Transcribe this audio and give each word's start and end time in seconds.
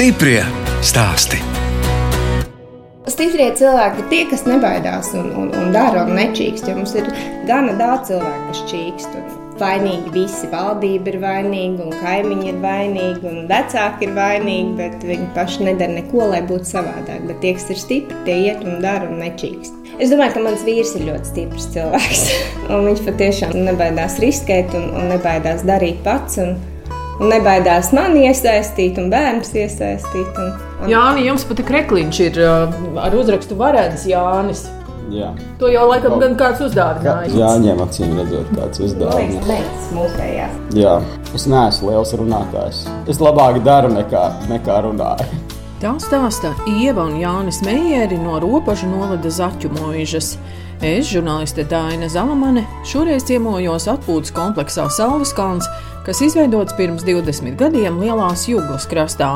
Stiprie 0.00 0.38
stāsti. 0.80 1.36
Stiprie 3.12 3.50
cilvēki 3.52 4.00
ir 4.00 4.06
tie, 4.08 4.20
kas 4.30 4.46
nebaidās 4.46 5.10
un, 5.12 5.26
un, 5.36 5.50
un 5.52 5.74
dara 5.74 6.06
un 6.06 6.14
nečīkst. 6.16 6.70
Mums 6.72 6.94
ir 6.96 7.10
gana 7.44 7.74
daudz 7.76 8.08
cilvēku, 8.08 8.46
kas 8.46 8.62
čīkst. 8.70 9.18
Vainīgi 9.60 10.14
visi. 10.14 10.48
Valdība 10.54 11.12
ir 11.12 11.18
vainīga, 11.20 11.84
un 11.84 11.92
kaimiņi 12.00 12.48
ir 12.48 12.64
vainīgi, 12.64 13.28
un 13.28 13.44
vecāki 13.52 14.08
ir 14.08 14.16
vainīgi, 14.16 14.72
bet 14.80 15.04
viņi 15.04 15.28
paši 15.36 15.68
nedara 15.68 15.98
neko, 15.98 16.30
lai 16.32 16.40
būtu 16.48 16.70
savādāk. 16.70 17.28
Bet 17.28 17.44
tie, 17.44 17.52
kas 17.60 17.68
ir 17.68 17.84
stipri, 17.84 18.24
tie 18.24 18.40
iet 18.46 18.64
un 18.64 18.80
dara 18.80 19.04
un 19.04 19.20
nečīkst. 19.20 19.76
Es 20.00 20.08
domāju, 20.08 20.38
ka 20.38 20.48
mans 20.48 20.64
vīrs 20.64 20.96
ir 20.96 21.10
ļoti 21.12 21.34
stiprs 21.34 21.68
cilvēks. 21.76 22.26
viņš 22.88 23.04
patiešām 23.04 23.52
nebaidās 23.68 24.16
riskēt 24.24 24.72
un, 24.80 24.94
un 24.96 25.12
nebaidās 25.12 25.68
darīt 25.68 26.00
pats. 26.08 26.40
Un, 26.40 26.56
un 27.20 27.30
nebaidās 27.30 27.92
mani 27.96 28.26
iesaistīt, 28.28 28.98
un 29.00 29.10
bērnus 29.12 29.52
iesaistīt. 29.54 30.40
Un, 30.40 30.52
un... 30.80 30.90
Jā, 30.90 31.06
jums 31.20 31.46
pat 31.48 31.62
krekliņš 31.68 32.20
ir 32.26 32.42
uh, 32.44 32.76
ar 33.04 33.16
uzrakstu 33.16 33.58
Varēdas 33.60 34.06
Jānis. 34.08 34.66
Jā. 35.10 35.32
To 35.58 35.66
jau 35.66 35.88
laikam 35.90 36.20
gan 36.22 36.36
kāds 36.38 36.60
uzdāvinājis. 36.62 37.34
Jā, 37.34 37.50
ņem 37.64 37.80
acīm 37.82 38.12
redzot, 38.14 38.50
kāds 38.54 38.82
uzdāvinājis. 38.86 39.88
Jā, 40.78 40.96
es 41.34 41.46
neesmu 41.50 41.90
liels 41.90 42.14
runātājs. 42.20 42.84
Es 43.10 43.18
labāk 43.22 43.58
daru 43.66 43.90
nekā, 43.96 44.22
nekā 44.52 44.78
runāju. 44.86 45.40
Tā 45.80 45.94
stāsta 45.98 46.52
Ieva 46.68 47.08
un 47.08 47.14
Jānis 47.18 47.62
Meijeri 47.64 48.18
no 48.20 48.38
Ropažu 48.42 48.86
novada 48.90 49.32
Zaķu 49.32 49.72
mūžas. 49.78 50.34
Es, 50.80 51.10
žurnāliste 51.10 51.66
Dāna 51.68 52.06
Zalamane, 52.08 52.62
šoreiz 52.88 53.26
ciemojos 53.28 53.84
atpūtas 53.92 54.32
kompleksā 54.32 54.86
Saules 54.88 55.34
kalns, 55.36 55.66
kas 56.06 56.22
izveidots 56.24 56.72
pirms 56.78 57.04
20 57.04 57.52
gadiem 57.60 57.98
Lielās 58.00 58.46
Jūglas 58.48 58.86
krastā. 58.88 59.34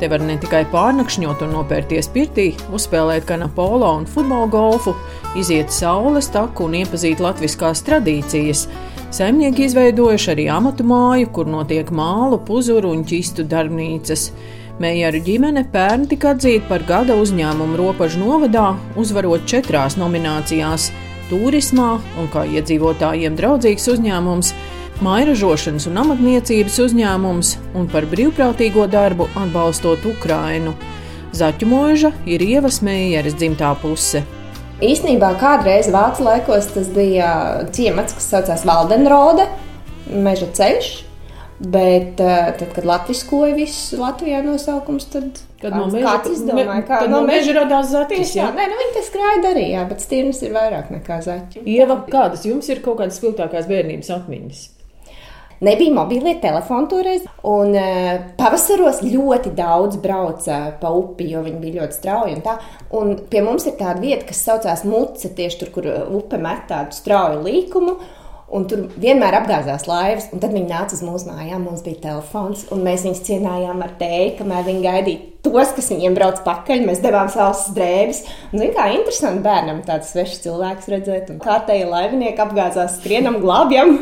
Te 0.00 0.08
var 0.10 0.24
ne 0.26 0.34
tikai 0.42 0.64
pārnakšņot 0.72 1.44
un 1.46 1.54
nopērties 1.54 2.08
pirtī, 2.10 2.48
uzspēlēt 2.74 3.28
kanapolo 3.28 3.92
un 4.00 4.08
futbola 4.10 4.48
golfu, 4.50 4.96
iziet 5.38 5.70
saules 5.70 6.32
taku 6.34 6.66
un 6.66 6.74
iepazīt 6.80 7.22
latviskās 7.22 7.84
tradīcijas. 7.86 8.64
Saimnieki 9.14 9.68
izveidojuši 9.68 10.32
arī 10.34 10.48
amatu 10.50 10.82
māju, 10.82 11.30
kur 11.30 11.46
notiek 11.46 11.94
mālu, 11.94 12.42
puzuru 12.42 12.90
un 12.90 13.06
ķistu 13.06 13.46
darbnīcas. 13.46 14.32
Meijeru 14.82 15.20
ģimene 15.22 15.62
pērn 15.70 16.08
tika 16.10 16.32
atzīta 16.34 16.66
par 16.66 16.82
gada 16.88 17.14
uzņēmumu 17.20 17.76
robežu 17.78 18.18
novadā, 18.18 18.72
uzvarot 18.98 19.44
četrās 19.46 19.94
nominācijās- 20.00 20.88
turismā 21.30 22.00
un 22.18 22.26
kā 22.32 22.42
iedzīvotājiem 22.50 23.36
draudzīgs 23.38 23.86
uzņēmums, 23.92 24.50
mairažošanas 25.06 25.86
un 25.86 26.00
amatniecības 26.02 26.80
uzņēmums 26.86 27.52
un 27.78 27.86
par 27.92 28.08
brīvprātīgo 28.10 28.88
darbu 28.90 29.28
atbalstot 29.36 30.02
Ukrainu. 30.14 30.74
Zaķu 31.32 31.68
mūža 31.68 32.12
ir 32.26 32.42
ievas 32.42 32.80
Meijeras 32.82 33.38
dzimtā 33.38 33.76
puse. 33.82 34.24
Īsnībā 34.82 35.38
kādreiz 35.38 35.92
Vācu 35.94 36.26
laikos 36.26 36.66
tas 36.74 36.88
bija 36.88 37.30
ciemats, 37.70 38.18
kas 38.18 38.30
saucās 38.34 38.66
Valdenrode, 38.66 39.46
meža 40.10 40.50
ceļš. 40.58 41.11
Bet 41.62 42.18
uh, 42.18 42.50
tad, 42.58 42.72
kad 42.74 42.86
latviskoja 42.88 43.54
visu 43.54 44.00
Latvijā 44.00 44.40
nosaukums, 44.42 45.06
tad 45.12 45.38
Kad 45.62 45.76
no 45.78 45.86
meža, 45.86 46.16
kāds 46.16 46.32
izdomāja, 46.34 46.82
kā 46.88 47.00
no, 47.06 47.20
meža 47.22 47.54
radās 47.60 47.92
zaķis. 47.92 48.34
Jā, 48.34 48.48
nē, 48.56 48.66
nu 48.72 48.78
viņi 48.80 48.94
te 48.96 49.02
skraida 49.06 49.52
arī, 49.54 49.68
jā, 49.76 49.84
bet 49.86 50.02
stirnas 50.02 50.42
ir 50.42 50.54
vairāk 50.56 50.90
nekā 50.90 51.20
zaķi. 51.22 51.62
Ieva, 51.70 52.00
kādas 52.10 52.42
jums 52.48 52.66
ir 52.72 52.82
kaut 52.82 52.98
kādas 52.98 53.20
spilgtākās 53.20 53.68
bērnības 53.70 54.10
atmiņas? 54.16 54.62
Nebija 55.62 55.94
mobilie 55.94 56.32
telefoni 56.42 56.90
toreiz, 56.90 57.28
un 57.46 57.76
uh, 57.78 58.24
pavasaros 58.34 58.98
ļoti 59.06 59.52
daudz 59.54 60.00
brauca 60.02 60.56
pa 60.80 60.90
upi, 60.98 61.28
jo 61.30 61.44
viņi 61.44 61.62
bija 61.62 61.84
ļoti 61.84 61.98
strauji. 62.00 62.34
Un 62.34 62.42
tā. 62.42 62.56
un 62.98 63.14
pie 63.30 63.44
mums 63.46 63.68
ir 63.70 63.76
tāda 63.78 64.02
vieta, 64.02 64.26
kas 64.32 64.42
saucās 64.42 64.82
Muce, 64.82 65.30
tieši 65.30 65.60
tur, 65.62 65.70
kur 65.76 65.86
upe 66.18 66.42
met 66.42 66.66
tādu 66.72 66.98
strauju 66.98 67.44
līkumu. 67.46 67.94
Un 68.52 68.66
tur 68.68 68.82
vienmēr 69.00 69.38
apgāzās 69.38 69.86
laivas, 69.88 70.26
un 70.34 70.40
tad 70.42 70.52
viņi 70.52 70.68
nāca 70.68 70.92
uz 70.92 71.00
mūsu 71.04 71.30
mājām. 71.30 71.62
Mums 71.64 71.84
bija 71.86 72.02
telefons, 72.02 72.66
un 72.74 72.82
mēs 72.84 73.06
viņus 73.06 73.22
cienījām 73.24 73.80
ar 73.80 73.94
tēju, 74.00 74.34
kamēr 74.42 74.66
viņi 74.66 74.82
gaidīja 74.84 75.28
tos, 75.42 75.72
kas 75.76 75.88
viņiem 75.92 76.16
brauc 76.16 76.42
pakaļ. 76.44 76.84
Mēs 76.86 77.00
devām 77.02 77.30
savus 77.32 77.64
drēbes. 77.76 78.22
Un, 78.52 78.60
zin, 78.60 78.72
kā 78.76 78.90
interesanti 78.94 79.42
bērnam 79.46 79.80
tāds 79.86 80.12
svešs 80.12 80.42
cilvēks 80.44 80.90
redzēt, 80.92 81.32
un 81.32 81.40
kā 81.42 81.58
te 81.66 81.78
ir 81.80 81.88
laivinieki 81.90 82.44
apgāzās, 82.44 82.98
skrienam, 83.00 83.40
glābjam. 83.42 83.96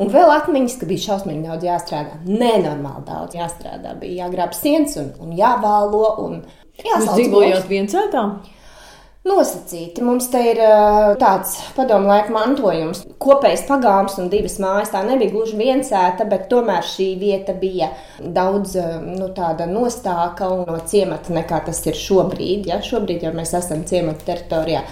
Un 0.00 0.12
vēl 0.12 0.34
atmiņas, 0.36 0.76
ka 0.80 0.90
bija 0.90 1.06
šausmīgi 1.08 1.46
daudz 1.48 1.66
jāstrādā. 1.66 2.20
Nenormāli 2.28 3.06
daudz 3.08 3.38
jāstrādā. 3.38 3.96
Bija 4.00 4.26
jāgrāb 4.26 4.52
sienas 4.56 4.98
un, 5.00 5.14
un 5.24 5.32
jāvālo. 5.38 6.04
Un 6.26 6.42
Jūs 6.84 7.08
dzīvojāt 7.14 7.68
viencētā? 7.70 8.28
Nosacīti. 9.24 10.04
Mums 10.04 10.28
te 10.32 10.40
ir 10.52 10.60
tāds 11.20 11.56
padomu 11.76 12.10
laika 12.10 12.32
mantojums, 12.34 13.02
kopējs 13.22 13.64
pagāms 13.68 14.18
un 14.20 14.28
divas 14.32 14.58
mājas. 14.62 14.92
Tā 14.92 15.04
nebija 15.06 15.32
gluži 15.32 15.56
viensēta, 15.60 16.26
bet 16.28 16.48
tomēr 16.52 16.84
šī 16.86 17.08
vieta 17.20 17.56
bija 17.56 17.90
daudz 18.20 18.76
nu, 19.04 19.30
nostāka 19.72 20.50
no 20.60 20.78
ciemata 20.88 21.34
nekā 21.34 21.64
tas 21.70 21.80
ir 21.88 21.98
šobrīd. 21.98 22.68
Ja? 22.70 22.82
Šobrīd 22.84 23.24
jau 23.24 23.32
mēs 23.36 23.56
esam 23.56 23.86
ciemata 23.88 24.28
teritorijā. 24.32 24.84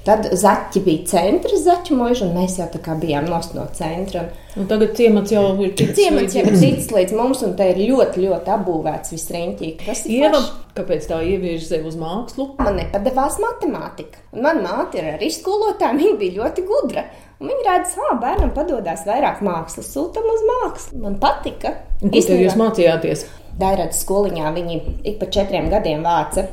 Tad 0.00 0.30
zaķi 0.40 0.80
bija 0.80 1.04
centrs, 1.10 1.60
zaķu 1.66 1.96
mūža, 1.98 2.24
un 2.24 2.38
mēs 2.38 2.54
jau 2.56 2.66
tā 2.72 2.78
kā 2.80 2.94
bijām 2.96 3.26
nost 3.28 3.52
no 3.52 3.66
centra. 3.76 4.22
Un 4.56 4.68
tagad 4.70 4.94
ciemats 4.96 5.34
jau 5.34 5.42
ir 5.60 5.74
ticis 5.76 5.98
ciemats 5.98 6.36
jau 6.38 6.44
ir 6.48 6.56
ticis 6.56 6.88
līdz 6.94 7.12
mums, 7.18 7.42
un 7.44 7.52
te 7.58 7.66
ir 7.68 7.82
ļoti, 7.84 8.22
ļoti 8.24 8.54
apbūvēts 8.54 9.12
viss 9.12 9.32
riņķīgi. 9.36 9.74
Tas 9.84 10.02
ir 10.08 10.24
Ieva, 10.24 10.40
kāpēc 10.78 11.10
tā 11.10 11.20
ievieš 11.20 11.68
sevi 11.68 11.92
uz 11.92 12.00
mākslu? 12.00 12.48
Man 12.62 12.80
nepadevās 12.80 13.36
matemātika. 13.44 14.24
Un 14.32 14.48
man 14.48 14.64
māte 14.64 15.02
ir 15.02 15.12
arī 15.18 15.28
skolotāja, 15.36 15.92
viņa 16.00 16.16
bija 16.22 16.38
ļoti 16.40 16.66
gudra. 16.72 17.04
Un 17.40 17.52
viņa 17.52 17.68
redz, 17.68 17.94
ka 18.00 18.16
bērnam 18.20 18.50
padodas 18.56 19.06
vairāk 19.08 19.44
mākslas, 19.44 19.92
sūtām 19.92 20.26
uz 20.32 20.42
mākslu. 20.48 21.04
Man 21.04 21.20
patika. 21.20 21.76
Īstenībā, 22.00 22.46
jūs 22.48 22.58
mācījāties? 22.60 23.28
Dairādas 23.60 24.00
skoliņā 24.04 24.52
viņi 24.56 24.84
ik 25.08 25.20
pa 25.20 25.28
četriem 25.28 25.68
gadiem 25.72 26.04
vāca 26.04 26.48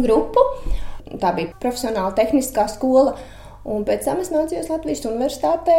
grupu. 0.00 0.44
Tā 1.18 1.34
bija 1.36 1.54
profesionāla 1.62 2.14
tehniskā 2.16 2.68
skola. 2.70 3.16
Un 3.70 3.82
pēc 3.84 4.06
tam 4.06 4.22
es 4.22 4.30
mācījos 4.32 4.70
Latvijas 4.72 5.04
Universitātē, 5.04 5.76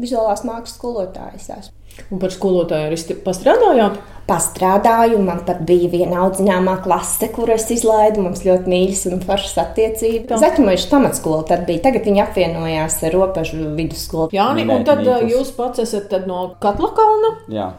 vizuālās 0.00 0.40
mākslas 0.46 0.78
skolotājs. 0.78 1.68
Un 2.08 2.20
par 2.22 2.32
skolotāju 2.32 2.88
arī 2.88 3.16
pastrādājāt? 3.26 3.98
Pastrādāju, 4.30 5.18
man 5.26 5.42
pat 5.44 5.64
bija 5.66 5.90
viena 5.90 6.20
audzināmā 6.24 6.76
klase, 6.84 7.28
kuras 7.34 7.66
izlaidu. 7.74 8.22
Mums 8.24 8.44
ļoti 8.46 8.70
mīļas 8.70 9.02
un 9.10 9.24
foršas 9.26 9.58
attiecības. 9.64 10.38
Zaķimojuši 10.40 10.88
pamatskola 10.92 11.42
tad 11.50 11.66
bija. 11.68 11.82
Tagad 11.88 12.06
viņi 12.06 12.22
apvienojās 12.24 13.00
ar 13.08 13.16
robežu 13.18 13.72
vidusskolu. 13.76 14.30
Jā, 14.36 14.48
un 14.54 14.86
tad 14.86 15.02
mītas. 15.02 15.26
jūs 15.34 15.52
pats 15.58 15.82
esat 15.82 16.14
no 16.30 16.54
Katlakauna? 16.62 17.34
Jā, 17.52 17.72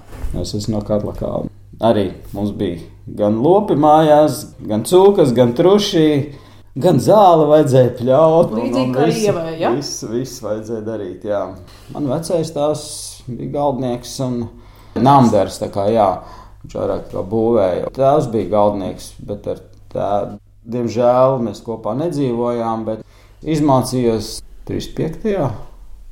es 0.44 0.54
esmu 0.60 0.78
no 0.78 0.86
Katlakauna. 0.86 1.50
Arī 1.82 2.12
mums 2.36 2.52
bija 2.54 2.84
gan 3.18 3.40
lopi 3.42 3.80
mājās, 3.80 4.44
gan 4.68 4.84
cūkas, 4.86 5.32
gan 5.34 5.56
truši 5.58 6.06
Gan 6.80 7.02
zāli 7.04 7.46
vajadzēja 7.50 7.90
pļaut. 7.98 8.52
Līdzīgi 8.56 8.94
kā 8.96 9.08
ievai, 9.12 9.56
ja? 9.60 9.74
Viss, 9.76 10.06
viss 10.08 10.40
vajadzēja 10.40 10.84
darīt, 10.86 11.26
jā. 11.28 11.42
Man 11.92 12.06
vecais 12.08 12.52
tās 12.56 12.84
bija 13.28 13.50
galdnieks 13.58 14.14
un 14.24 14.38
namdars, 14.96 15.58
kā, 15.74 15.90
jā. 15.92 16.06
Viņš 16.62 16.76
vairāk 16.78 17.10
kā 17.12 17.24
būvēja. 17.28 17.90
Tēvs 17.98 18.30
bija 18.32 18.48
galdnieks, 18.54 19.10
bet 19.28 19.50
ar 19.52 19.60
tēvu, 19.92 20.38
diemžēl, 20.72 21.36
mēs 21.44 21.60
kopā 21.66 21.92
nedzīvojām, 22.06 22.86
bet 22.88 23.02
izmācījos 23.44 24.38
35. 24.70 25.34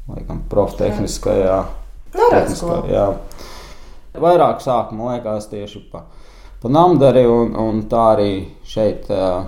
laikam, 0.10 0.42
proftehniskajā. 0.52 1.62
Tehniskajā. 2.18 3.06
Vairāk 4.20 4.60
sāk, 4.66 4.92
man 4.92 5.14
liekas, 5.14 5.48
tieši 5.54 5.86
pa, 5.94 6.04
pa 6.60 6.74
namdari 6.74 7.24
un, 7.30 7.56
un 7.56 7.80
tā 7.88 8.04
arī 8.18 8.34
šeit. 8.68 9.08
Uh, 9.08 9.48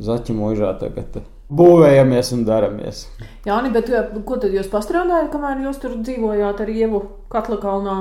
zaķu 0.00 0.36
mūžā 0.36 0.72
tagad 0.80 1.20
būvējamies 1.50 2.32
un 2.36 2.44
daramies. 2.46 3.04
Jā, 3.46 3.58
bet 3.74 3.90
eh, 3.90 4.10
ko 4.26 4.38
tad 4.40 4.54
jūs 4.54 4.70
pastrādājat, 4.72 5.30
kamēr 5.32 5.64
jūs 5.66 5.80
tur 5.82 5.96
dzīvojāt 5.98 6.62
ar 6.62 6.70
Ievu 6.72 7.02
Katlakalnā? 7.32 7.96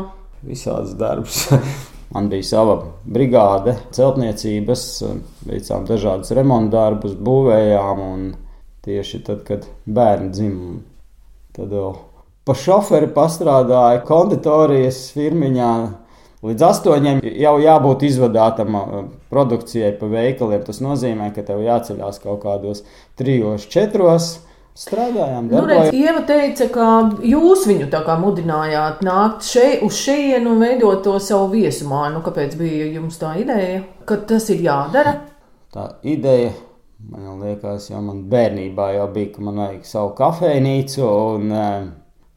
Visādas 0.45 0.93
darbs. 0.99 1.47
Man 2.13 2.25
bija 2.31 2.45
sava 2.47 2.75
brigāde, 3.05 3.75
celtniecības, 3.93 4.85
veicām 5.45 5.83
dažādus 5.85 6.33
remontu 6.33 6.73
darbus, 6.73 7.13
būvējām. 7.13 8.31
Tieši 8.85 9.19
tad, 9.27 9.43
kad 9.45 9.67
bērni 9.85 10.31
dzimta, 10.33 10.87
tad 11.53 11.75
vēl 11.75 11.91
pa 12.47 12.55
šoferi 12.57 13.11
pastrādāja 13.13 13.99
konditorijas 14.07 15.03
firmiņā 15.13 15.73
Līdz 16.45 16.63
astoņiem 16.69 17.23
jau 17.35 17.55
jābūt 17.59 18.05
izvadātam 18.07 18.77
produkcijai 19.31 19.91
pa 19.99 20.07
veikaliem. 20.11 20.61
Tas 20.67 20.79
nozīmē, 20.83 21.33
ka 21.35 21.43
tev 21.47 21.65
jāceļās 21.65 22.21
kaut 22.23 22.39
kādos 22.45 22.85
trijos, 23.19 23.65
četros 23.71 24.29
strādājām. 24.79 25.49
Nu, 25.51 25.65
redz, 25.67 25.91
Ieva 25.97 26.23
teica, 26.27 26.69
ka 26.71 26.87
jūs 27.27 27.65
viņu 27.67 27.89
tā 27.91 27.99
kā 28.07 28.15
mudinājāt 28.21 29.03
nākt 29.03 29.43
šeit, 29.49 29.83
uz 29.83 29.99
šejienu 29.99 30.55
un 30.55 30.63
veidot 30.63 31.03
to 31.03 31.17
savu 31.19 31.51
viesumāju. 31.57 32.15
Nu, 32.15 32.23
kāpēc 32.23 32.55
bija 32.59 32.87
jums 32.95 33.19
tā 33.19 33.35
ideja, 33.43 33.83
ka 34.07 34.21
tas 34.31 34.47
ir 34.55 34.63
jādara? 34.69 35.17
Tā 35.75 35.91
ideja 36.07 36.55
Man 36.99 37.39
liekas, 37.39 37.85
jau 37.87 38.01
man 38.03 38.25
bērnībā 38.27 38.89
jau 38.97 39.05
bija, 39.15 39.31
ka 39.31 39.43
man 39.47 39.61
vajag 39.61 39.85
savu 39.87 40.09
kafejnīcu. 40.17 41.03
Un, 41.07 41.51
eh, 41.51 41.85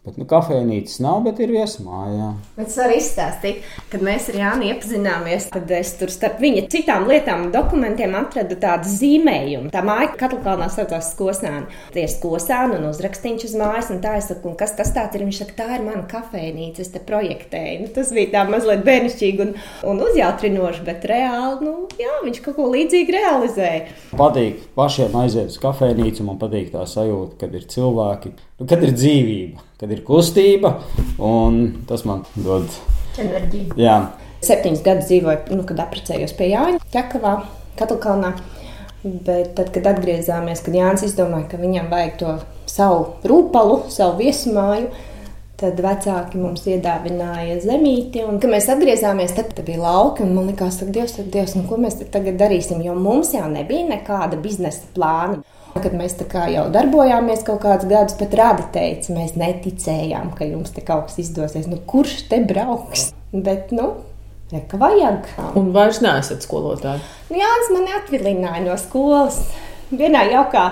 Bet 0.03 0.17
nu, 0.19 0.25
kafejnīcas 0.27 0.97
nav, 0.99 1.21
bet 1.23 1.39
ir 1.39 1.53
viesmājā. 1.55 2.33
Bet 2.57 2.73
es 2.73 2.75
varu 2.81 2.95
izstāstīt, 2.99 3.61
kad 3.93 4.03
mēs 4.03 4.25
ar 4.33 4.39
Jānu 4.41 4.67
iepazināmies, 4.67 5.45
tad 5.55 5.71
es 5.77 5.93
tur 6.01 6.11
starp 6.11 6.41
viņa 6.43 6.65
citām 6.73 7.07
lietām 7.07 7.45
un 7.45 7.53
dokumentiem 7.55 8.17
atradu 8.19 8.57
tādu 8.59 8.91
zīmējumu. 8.91 9.71
Tā 9.71 9.85
māja 9.87 10.09
Katlkalnā 10.19 10.67
saucās 10.75 11.13
Skosāni. 11.13 11.71
Tie 11.95 12.03
ir 12.03 12.11
skosāni 12.11 12.81
un 12.81 12.89
uzrakstīņš 12.91 13.47
uz 13.47 13.55
mājas, 13.63 13.93
un 13.95 14.03
tā 14.03 14.17
es 14.19 14.27
saku, 14.33 14.57
kas 14.59 14.75
tas 14.75 14.91
tāds 14.91 15.15
ir? 15.15 15.23
Viņš 15.29 15.41
saka, 15.45 15.55
tā 15.61 15.69
ir 15.77 15.87
mana 15.87 16.03
kafejnīca, 16.11 16.83
es 16.83 16.91
te 16.91 17.07
projektēju. 17.07 17.85
Nu, 17.85 17.95
tas 17.95 18.11
bija 18.17 18.33
tā 18.35 18.45
mazliet 18.51 18.83
bērnišķīgi 18.89 19.47
un, 19.47 19.55
un 19.87 20.03
uzjautrinoši, 20.09 20.83
bet 20.89 21.07
reāli, 21.13 21.69
nu, 21.69 21.77
jā, 22.03 22.19
viņš 22.27 22.43
kaut 22.43 22.59
ko 22.59 22.67
līdzīgu 22.75 23.21
realizēja. 23.21 23.87
Patīk 24.19 24.67
pašiem 24.75 25.15
aiziet 25.23 25.55
uz 25.55 25.63
kafejnīcu, 25.63 26.27
man 26.27 26.43
patīk 26.43 26.75
tā 26.75 26.83
sajūta, 26.91 27.39
kad 27.45 27.55
ir 27.55 27.71
cilvēki, 27.71 28.35
kad 28.69 28.83
ir 28.83 28.97
dzīvība 28.97 29.69
kad 29.83 29.91
ir 29.91 30.05
kustība, 30.07 30.77
un 31.19 31.57
tas 31.89 32.05
man 32.07 32.21
dod 32.39 32.69
enerģiju. 33.19 33.75
Jā. 33.83 33.97
Septiņus 34.47 34.83
gadus 34.87 35.09
dzīvoju, 35.09 35.57
nu, 35.59 35.65
kad 35.67 35.81
apprecējos 35.83 36.35
pie 36.39 36.53
Jāņa 36.53 36.79
Čakavā, 36.95 37.33
Katlkalnā. 37.79 38.31
Bet 39.03 39.57
tad, 39.59 39.73
kad 39.75 39.89
atgriezāmies, 39.91 40.63
kad 40.63 40.77
Jānis 40.79 41.03
izdomāja, 41.09 41.49
ka 41.51 41.59
viņam 41.59 41.89
vajag 41.91 42.13
to 42.21 42.37
savu 42.71 43.09
rūpalu, 43.27 43.81
savu 43.91 44.21
viesmāju, 44.21 44.93
tad 45.59 45.83
vecāki 45.83 46.39
mums 46.39 46.63
iedāvināja 46.71 47.59
zemīti. 47.67 48.23
Un, 48.23 48.39
kad 48.43 48.55
mēs 48.55 48.71
atgriezāmies, 48.71 49.35
tad, 49.35 49.51
tad 49.57 49.67
bija 49.67 49.83
lauki. 49.83 50.29
Man 50.31 50.53
liekas, 50.53 50.79
ka 50.79 50.95
Dievs, 50.95 51.19
Dievs 51.35 51.57
nu, 51.59 51.67
ko 51.67 51.81
mēs 51.83 51.99
tagad 52.15 52.39
darīsim? 52.39 52.87
Jo 52.87 52.95
mums 52.95 53.35
jau 53.35 53.51
nebija 53.51 53.91
nekāda 53.91 54.39
biznesa 54.43 54.87
plāna. 54.95 55.43
Kad 55.73 55.95
mēs 55.97 56.19
jau 56.53 56.65
darbojāmies 56.75 57.43
kaut 57.47 57.63
kādus 57.65 57.89
gadus, 57.89 58.17
pat 58.19 58.35
rādi 58.37 58.67
teica, 58.75 59.15
mēs 59.17 59.35
neticējām, 59.41 60.35
ka 60.37 60.45
jums 60.45 60.75
te 60.77 60.85
kaut 60.85 61.09
kas 61.09 61.19
izdosies. 61.25 61.69
Nu, 61.71 61.81
kurš 61.89 62.27
te 62.29 62.43
brauks? 62.45 63.11
Bet, 63.33 63.73
nu, 63.73 63.95
Reka 64.53 64.77
vajag. 64.77 65.31
Un 65.57 65.71
vairs 65.73 66.03
neesat 66.05 66.45
skolotāji. 66.45 67.01
Nu, 67.31 67.39
Jānis 67.41 67.71
mani 67.73 67.95
atvilināja 67.97 68.61
no 68.67 68.75
skolas. 68.77 69.39
Vienā 69.89 70.27
jaukā 70.29 70.67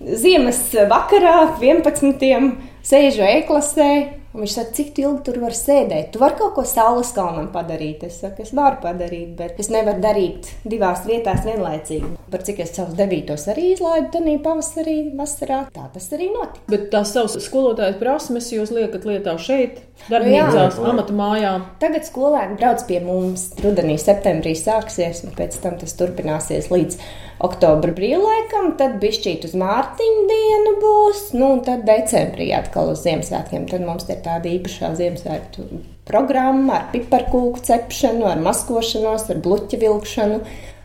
ziemas 0.00 0.58
vakarā, 0.90 1.36
11. 1.62 2.48
sēžu 2.86 3.22
e-klasē, 3.28 3.90
Un 4.30 4.44
viņš 4.44 4.52
saka, 4.54 4.70
cik 4.76 4.98
ilgi 5.02 5.24
tur 5.26 5.40
var 5.42 5.54
sēdēt? 5.58 6.12
Tu 6.14 6.20
vari 6.22 6.36
kaut 6.38 6.52
ko 6.54 6.62
saules 6.68 7.08
kalnam 7.16 7.48
padarīt. 7.50 8.04
Es 8.06 8.20
saku, 8.22 8.44
es 8.44 8.52
varu 8.54 8.78
padarīt, 8.84 9.32
bet 9.40 9.58
es 9.58 9.72
nevaru 9.74 9.98
darīt 10.04 10.46
divās 10.62 11.02
vietās 11.08 11.42
vienlaicīgi. 11.48 12.12
Par 12.30 12.44
cik 12.46 12.60
es 12.62 12.70
savus 12.76 12.94
devītos 12.98 13.48
arī 13.50 13.72
izlaidu, 13.72 14.12
tad 14.14 14.28
pavasarī, 14.44 14.94
vasarā. 15.18 15.64
Tā 15.74 15.88
tas 15.96 16.06
arī 16.14 16.28
notika. 16.30 16.62
Bet 16.70 16.86
tās 16.92 17.10
savas 17.16 17.34
skolotājas 17.42 17.98
prasmes 17.98 18.52
jūs 18.54 18.70
liekat 18.76 19.08
lietā 19.08 19.34
šeit, 19.42 19.80
darbnīcās, 20.06 20.78
nu, 20.78 20.92
amata 20.92 21.16
mājā. 21.16 21.56
Tagad 21.82 22.06
skolēni 22.06 22.54
brauc 22.60 22.86
pie 22.86 23.02
mums. 23.02 23.48
Rudenī, 23.64 23.98
septembrī 23.98 24.54
sāksies, 24.54 25.24
un 25.26 25.34
pēc 25.34 25.58
tam 25.64 25.74
tas 25.82 25.98
turpināsies 25.98 26.70
līdz 26.70 27.02
oktobra 27.44 27.92
brīvlaikam, 27.96 28.74
tad 28.80 28.98
bišķīt 29.02 29.46
uz 29.48 29.54
Mārtiņu 29.58 30.24
dienu 30.30 30.74
būs, 30.82 31.22
nu, 31.36 31.54
un 31.56 31.62
tad 31.66 31.86
decembrī 31.88 32.50
atkal 32.56 32.92
uz 32.94 33.04
Ziemassvētkiem. 33.06 33.68
Tad 33.70 33.86
mums 33.86 34.08
ir 34.10 34.20
tāda 34.24 34.50
īpašā 34.52 34.92
Ziemassvētku 35.00 35.68
programma 36.10 36.80
ar 36.80 36.90
piparkūku 36.94 37.62
cepšanu, 37.66 38.26
ar 38.30 38.42
maskošanos, 38.44 39.28
ar 39.30 39.40
bluķa 39.44 39.80
vilkšanu. 39.84 40.42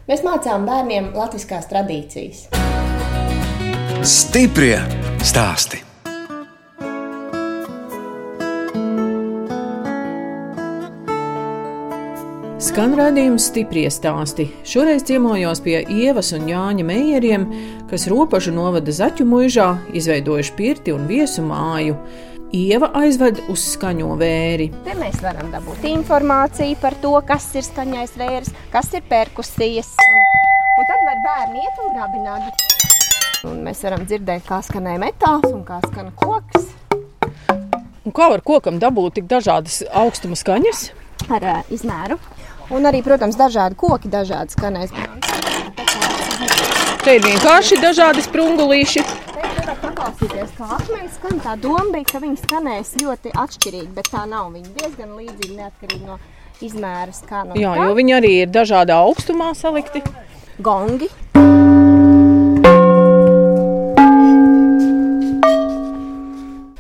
Mēs 0.10 0.22
mācām 0.26 0.68
bērniem 0.70 1.12
latviskās 1.18 1.68
tradīcijas. 1.72 2.48
Stiprie 4.06 4.78
stāsti! 5.26 5.95
Skan 12.66 12.96
redzējums 12.98 13.46
stipri 13.52 13.84
stāsti. 13.94 14.48
Šoreiz 14.66 15.04
ciemojos 15.06 15.60
pie 15.62 15.84
Ievas 15.86 16.32
un 16.34 16.48
Jāņa 16.50 16.86
Meijeriem, 16.88 17.44
kas 17.92 18.08
robežu 18.10 18.50
novada 18.56 18.90
Zaķu 18.90 19.28
mūžā, 19.30 19.68
izveidojuši 19.94 20.56
pirti 20.58 20.96
un 20.96 21.04
viesu 21.06 21.44
māju. 21.46 21.94
Ieva 22.58 22.90
aizved 22.98 23.44
uz 23.54 23.62
skaņo 23.76 24.16
vēri. 24.18 24.72
Te 24.88 24.96
mēs 24.98 25.22
varam 25.22 25.52
dabūt 25.54 25.86
informāciju 25.92 26.80
par 26.82 26.98
to, 27.04 27.14
kas 27.30 27.46
ir 27.54 27.68
skaņais 27.68 28.18
vērs, 28.18 28.50
kas 28.74 28.90
ir 28.98 29.06
perkusijas. 29.12 29.92
Un, 30.02 30.26
un 30.82 30.90
tad 30.90 31.06
var 31.12 31.22
bērni 31.28 31.62
iet 31.62 31.82
un 31.86 31.94
grabināt. 32.00 32.68
Un 33.46 33.62
mēs 33.68 33.86
varam 33.86 34.08
dzirdēt, 34.10 34.42
kā 34.50 34.64
skanēja 34.66 35.04
metāls 35.06 35.52
un 35.52 35.62
kā 35.68 35.84
skan 35.86 36.10
koks. 36.18 36.72
Un 38.06 38.10
kā 38.10 38.32
var 38.34 38.42
kokam 38.42 38.82
dabūt 38.82 39.20
tik 39.20 39.30
dažādas 39.30 39.84
augstuma 39.94 40.40
skaņas? 40.40 40.88
Ar 41.30 41.46
uh, 41.46 41.62
izmēru. 41.74 42.18
Un 42.74 42.88
arī, 42.90 43.04
protams, 43.06 43.38
dažādi 43.38 43.78
koki, 43.78 44.10
dažādi 44.10 44.56
skanēs. 44.56 44.94
Te 47.06 47.14
ir 47.20 47.22
vienkārši 47.22 47.78
dažādi 47.78 48.24
sprungulīši. 48.26 49.04
Paklausīties, 49.86 50.56
kā 50.58 50.70
akmens 50.80 51.14
skan. 51.20 51.38
Tā 51.44 51.54
doma 51.62 51.86
bija, 51.94 52.08
ka 52.10 52.22
viņi 52.24 52.40
skanēs 52.42 52.96
ļoti 53.04 53.36
atšķirīgi, 53.38 53.92
bet 53.94 54.10
tā 54.10 54.24
nav. 54.30 54.50
Viņi 54.56 54.74
diezgan 54.80 55.14
līdzīgi 55.20 55.60
neatkarīgi 55.60 56.10
no 56.10 56.18
izmēra 56.66 57.14
skanu. 57.14 57.60
Jā, 57.62 57.76
jo 57.78 57.94
viņi 57.98 58.18
arī 58.18 58.34
ir 58.42 58.52
dažādā 58.54 58.98
augstumā 59.06 59.54
salikti. 59.54 60.02
Gongi. 60.58 61.12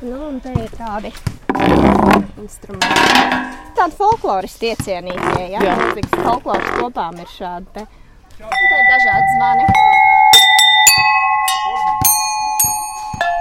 Nu, 0.01 0.17
un 0.31 0.41
te 0.41 0.57
ir 0.57 0.71
tādi 0.79 1.13
instrumenti. 2.41 3.55
Tādi 3.75 3.97
folkloristi 3.99 4.71
iecienītie, 4.71 5.45
ja? 5.51 5.59
Jā. 5.59 5.75
Mūzikas 5.81 6.15
folkloras 6.23 6.73
kopām 6.79 7.17
ir 7.19 7.31
šādi 7.33 7.67
te. 7.75 7.85
Te 8.39 8.45
ir 8.79 8.87
dažādi 8.91 9.33
zvani. 9.35 9.65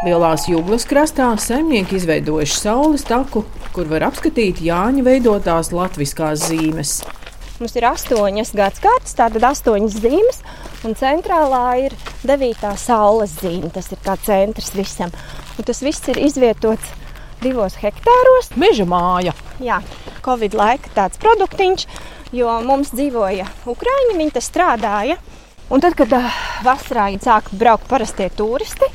Lielās 0.05 0.45
jūglas 0.51 0.85
krastā 0.85 1.31
saimnieki 1.41 1.97
izveidojuši 1.97 2.59
saules 2.59 3.07
taku, 3.09 3.45
kur 3.73 3.89
var 3.89 4.05
apskatīt 4.11 4.61
Jāņa 4.61 5.05
veidotās 5.07 5.71
latviskās 5.73 6.49
zīmes. 6.51 6.99
Mums 7.57 7.77
ir 7.79 7.87
astoņas 7.87 8.51
gadsimtas, 8.59 9.15
tātad 9.15 9.47
astoņas 9.49 9.97
zīmes, 10.03 10.43
un 10.85 10.99
centrālā 10.99 11.63
ir 11.87 11.95
devītā 12.27 12.75
saules 12.77 13.39
zīme. 13.39 13.71
Tas 13.73 13.89
ir 13.95 14.03
kā 14.05 14.19
centrs 14.27 14.75
visam. 14.75 15.15
Un 15.55 15.71
tas 15.71 15.81
viss 15.87 16.11
ir 16.11 16.19
izvietots 16.27 16.91
divos 17.45 17.77
hektāros. 17.83 18.51
Meža 18.61 18.87
māja. 18.89 19.35
Jā, 19.63 19.81
Covid 20.25 20.57
laika 20.59 20.93
tāds 20.97 21.21
produktiņš, 21.23 21.87
jo 22.35 22.59
mums 22.67 22.93
dzīvoja 22.97 23.47
Ukrāņi, 23.71 24.19
viņi 24.19 24.35
te 24.35 24.43
strādāja. 24.45 25.21
Un 25.73 25.81
tad, 25.81 25.97
kad 25.97 26.13
uh, 26.13 26.43
vasarā 26.65 27.09
sāka 27.25 27.57
braukt 27.57 27.89
parastie 27.89 28.29
turisti, 28.37 28.89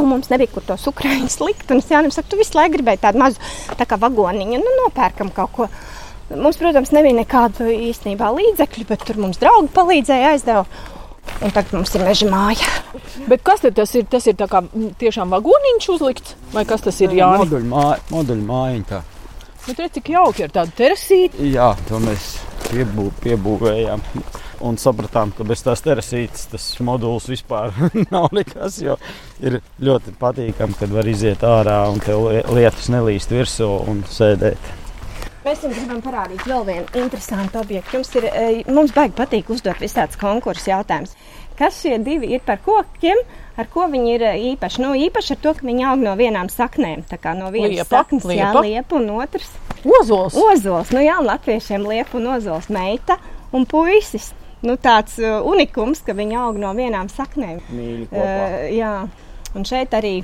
un 0.00 0.08
mums 0.08 0.30
nebija 0.32 0.52
kur 0.54 0.64
tos 0.64 0.86
ukrāņus 0.88 1.40
likt, 1.44 1.66
un 1.72 1.82
es 1.82 1.90
Jānis 1.92 2.16
saka, 2.16 2.30
tu 2.32 2.38
visu 2.40 2.56
laiku 2.56 2.78
gribēji 2.78 3.02
tādu 3.02 3.20
mazu 3.20 3.42
tā 3.76 3.86
kā 3.88 3.98
vagoniņu, 4.00 4.60
nu 4.62 4.76
nopērkam 4.84 5.32
kaut 5.36 5.52
ko. 5.56 5.68
Mums, 6.30 6.60
protams, 6.60 6.92
nebija 6.94 7.16
nekādu 7.18 7.66
īstenībā 7.90 8.30
līdzekļu, 8.36 8.86
bet 8.86 9.04
tur 9.06 9.18
mums 9.18 9.40
draugi 9.42 9.72
palīdzēja 9.74 10.32
aizdeva. 10.36 10.64
Un 11.42 11.52
tagad 11.52 11.74
mums 11.74 11.92
ir 11.94 12.04
meža 12.06 12.28
māja. 12.30 12.68
Bet 13.28 13.42
kas 13.44 13.64
tas 13.64 13.94
ir? 13.98 14.06
Tas 14.10 14.26
ir 14.30 14.36
kā 14.40 14.62
tiešām 15.00 15.32
vagoniņš 15.36 15.88
uzlikts, 15.94 16.36
vai 16.54 16.64
kas 16.68 16.84
tas 16.86 17.00
ir? 17.04 17.14
Jā, 17.18 17.32
moduļu 17.36 18.44
māja 18.46 19.02
Nu, 19.66 19.74
tur 19.76 19.90
cik 19.92 20.08
jauki 20.08 20.46
ir 20.46 20.52
tāda 20.54 20.72
terasīta. 20.72 21.36
Jā, 21.44 21.74
to 21.88 22.00
mēs 22.00 22.38
piebū, 22.70 23.10
piebūvējām. 23.20 24.02
Un 24.64 24.76
sapratām, 24.80 25.32
ka 25.36 25.44
bez 25.48 25.62
tās 25.64 25.80
terasītes 25.84 26.48
tas 26.52 26.64
modulis 26.84 27.28
vispār 27.30 27.72
nav 28.14 28.30
nekas. 28.36 28.80
Ir 29.40 29.60
ļoti 29.80 30.16
patīkami, 30.20 30.76
kad 30.80 30.92
var 30.92 31.08
iziet 31.08 31.44
ārā 31.46 31.82
un 31.92 32.00
te 32.04 32.16
lietas 32.16 32.90
nelīst 32.92 33.32
virsū 33.36 33.68
un 33.88 34.04
sēdēt. 34.08 34.76
Mēs 35.40 35.62
jums 35.64 35.78
gribam 35.78 36.02
parādīt 36.04 36.42
vēl 36.44 36.66
vienu 36.66 37.00
interesantu 37.00 37.62
objektu. 37.62 37.96
Jums 37.96 38.10
ir, 38.20 38.26
e, 38.28 38.48
mums 38.68 38.92
baigi 38.92 39.16
patīk 39.16 39.48
uzdot 39.54 39.80
visādus 39.80 40.20
konkursu 40.20 40.68
jautājumus. 40.68 41.14
Kas 41.60 41.82
šie 41.82 41.98
divi 42.00 42.30
ir 42.32 42.40
par 42.44 42.60
kokiem, 42.64 43.18
ar 43.60 43.68
ko 43.68 43.84
viņi 43.92 44.14
ir 44.14 44.22
e, 44.24 44.32
īpaši? 44.54 44.80
Nu, 44.80 44.94
īpaši 44.96 45.34
ar 45.36 45.40
to, 45.44 45.52
ka 45.58 45.66
viņi 45.68 45.86
aug 45.90 46.00
no 46.00 46.14
vienām 46.16 46.48
saknēm. 46.48 47.04
Tā 47.10 47.18
kā 47.20 47.34
no 47.36 47.50
vienas 47.52 47.74
liepa, 47.76 48.00
saknes, 48.00 48.24
liepa. 48.24 48.62
jā, 48.64 48.64
liepa 48.64 48.96
un 48.96 49.10
otrs. 49.18 49.50
Ozols. 49.84 50.36
Ozols, 50.40 50.92
nu 50.96 51.04
jā, 51.04 51.18
latviešiem 51.24 51.84
liepa 51.88 52.16
un 52.16 52.30
ozols 52.38 52.70
meita 52.72 53.18
un 53.52 53.68
puisis. 53.68 54.32
Nu, 54.64 54.76
tāds 54.76 55.14
uh, 55.20 55.38
unikums, 55.48 56.02
ka 56.04 56.12
viņi 56.16 56.36
aug 56.36 56.58
no 56.60 56.74
vienām 56.76 57.08
saknēm. 57.12 57.62
Mīļi 57.72 58.08
kopā. 58.10 58.24
Uh, 58.24 58.64
jā. 58.76 58.94
Un 59.56 59.64
šeit 59.66 59.94
arī 59.96 60.20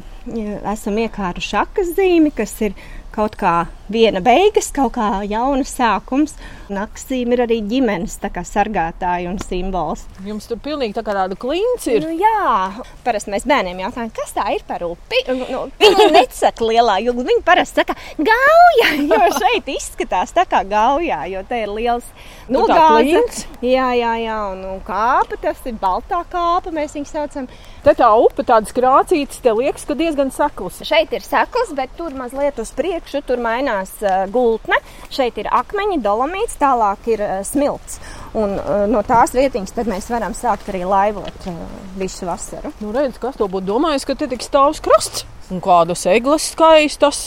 esam 0.71 0.99
iekāruši 1.03 1.57
akas 1.59 1.89
zīmi, 1.97 2.31
kas 2.37 2.53
ir 2.63 2.77
kaut 3.17 3.35
kā 3.41 3.65
viena 3.93 4.21
beigas, 4.25 4.71
kaut 4.75 4.95
kā 4.97 5.23
jauna 5.29 5.67
sākums. 5.67 6.37
Naktsīm 6.67 7.31
ir 7.31 7.45
arī 7.45 7.61
ģimenes 7.63 8.17
sargātāji 8.19 9.29
un 9.31 9.37
simbols. 9.39 10.03
Jums 10.27 10.49
tur 10.51 10.59
pilnīgi 10.63 10.97
tā 10.97 11.05
kā 11.07 11.15
tāda 11.15 11.37
klints 11.39 11.87
ir. 11.87 12.03
Nu, 12.03 12.17
jā, 12.19 12.83
parasti 13.07 13.31
mēs 13.31 13.47
bērniem 13.47 13.85
jautājam, 13.85 14.11
kas 14.17 14.35
tā 14.35 14.49
ir 14.57 14.65
par 14.67 14.83
upi. 14.83 15.21
Nu, 15.31 15.69
viņi 15.83 16.09
nesaka 16.17 16.67
lielā 16.67 16.99
jūga, 17.07 17.27
viņi 17.31 17.45
parasti 17.47 17.83
saka 17.83 17.95
gauja, 18.19 18.91
jo 19.13 19.21
šeit 19.39 19.71
izskatās 19.77 20.35
tā 20.35 20.47
kā 20.51 20.65
gaujā, 20.67 21.23
jo 21.31 21.45
te 21.47 21.63
ir 21.63 21.71
liels 21.77 22.11
nogāzes. 22.51 23.47
Jā, 23.63 23.93
jā, 23.99 24.17
jā, 24.25 24.41
un, 24.51 24.67
un 24.75 24.83
kāpa, 24.87 25.39
tas 25.43 25.63
ir 25.71 25.79
baltā 25.79 26.25
kāpa, 26.33 26.75
mēs 26.75 26.99
viņu 26.99 27.11
saucam. 27.13 27.51
Te 27.87 27.95
tā 27.95 28.11
upe 28.19 28.43
tādas 28.43 28.75
krācītas, 28.75 29.39
te 29.43 29.55
liekas, 29.55 29.87
ka 29.87 29.95
diezgan 29.95 30.35
sekls. 30.35 30.83
Šeit 30.87 31.15
ir 31.15 31.23
sekls, 31.23 31.71
bet 31.79 31.95
tur 31.99 32.11
mazliet 32.19 32.59
uz 32.59 32.75
priekšu, 32.75 33.23
tur 33.29 33.39
mainās 33.43 33.76
uh, 34.03 34.25
gultne. 34.33 34.79
Šeit 35.13 35.39
ir 35.41 35.51
akmeņi, 35.53 36.01
dolomīts, 36.05 36.59
tālāk 36.61 37.09
ir 37.13 37.23
uh, 37.25 37.39
smilts. 37.47 38.01
Un 38.37 38.57
uh, 38.59 38.85
no 38.91 39.03
tās 39.07 39.35
vietiņas 39.37 39.77
mēs 39.87 40.11
varam 40.13 40.37
sākt 40.37 40.71
arī 40.73 40.85
laivot 40.89 41.49
visu 41.97 42.29
vasaru. 42.29 42.75
Nu, 42.83 42.93
redz, 42.97 43.21
kas 43.23 43.39
to 43.39 43.49
būtu 43.49 43.71
domājis, 43.71 44.07
ka 44.09 44.19
te 44.19 44.29
tik 44.31 44.45
stāvs 44.45 44.83
krasts 44.85 45.27
un 45.51 45.63
kādas 45.63 46.07
eglis 46.11 46.51
skaistas. 46.55 47.25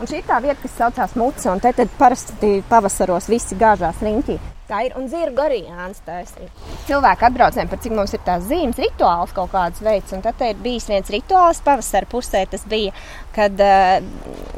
Un 0.00 0.08
šī 0.08 0.22
ir 0.22 0.26
tā 0.28 0.40
vieta, 0.42 0.58
kas 0.62 0.78
saucās 0.78 1.14
Muca, 1.20 1.52
un 1.52 1.62
te 1.62 1.86
parasti 1.98 2.56
pavasaros 2.68 3.30
visi 3.30 3.58
gāžās 3.60 4.02
riņķī. 4.02 4.40
Tā 4.72 4.78
ir 4.86 4.94
un 4.96 5.04
zirga 5.04 5.50
arī 5.50 5.58
Jānis 5.66 5.98
taisīja. 6.06 6.46
Cilvēki 6.86 7.26
atbraucēm 7.28 7.68
par 7.68 7.80
cik 7.84 7.92
mums 7.92 8.14
ir 8.16 8.22
tās 8.24 8.46
zīmes, 8.48 8.78
rituāls 8.80 9.34
kaut 9.36 9.50
kāds 9.52 9.82
veids. 9.84 10.14
Un 10.16 10.22
tad 10.24 10.40
ir 10.46 10.62
bijis 10.64 10.86
viens 10.88 11.10
rituāls 11.12 11.60
pavasara 11.66 12.08
pusē, 12.08 12.46
tas 12.48 12.64
bija, 12.70 12.94
kad 13.36 13.60
uh, 13.60 14.00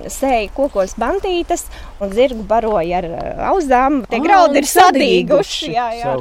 sēja 0.06 0.52
kokos 0.54 0.94
bantītes 1.02 1.66
un 1.98 2.14
zirgu 2.14 2.46
baroja 2.46 3.00
ar 3.00 3.08
uh, 3.08 3.42
auzām. 3.50 4.04
Tie 4.06 4.20
oh, 4.20 4.28
graudi 4.28 4.62
ir 4.62 4.70
sadīguši. 4.70 5.72
Jā, 5.74 5.88
jā, 5.98 6.14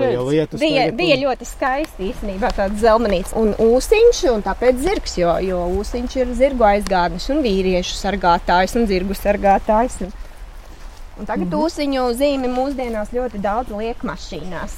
bija, 0.58 0.88
bija 0.98 1.20
ļoti 1.28 1.52
skaisti 1.52 2.10
īstenībā 2.10 2.50
tāds 2.58 2.82
zelmenīts 2.82 3.38
un 3.38 3.54
ūsiņš, 3.62 4.24
un 4.34 4.42
tāpēc 4.50 4.82
zirgs, 4.88 5.20
jo, 5.22 5.38
jo 5.46 5.62
ūsiņš 5.78 6.18
ir 6.24 6.34
zirgu 6.42 6.66
aizgādnis 6.74 7.30
un 7.30 7.46
vīriešu 7.46 8.02
sargātājs 8.02 8.74
un 8.82 8.90
zirgu 8.90 9.22
sargātājs. 9.22 10.02
Un 10.08 10.18
Un 11.20 11.26
tagad 11.26 11.48
mm 11.48 11.54
-hmm. 11.54 11.66
ūsuņu 11.66 12.04
zīmi 12.20 12.50
mūsdienās 12.50 13.14
ļoti 13.14 13.42
daudz 13.42 13.70
liek 13.78 14.04
mašīnās. 14.04 14.74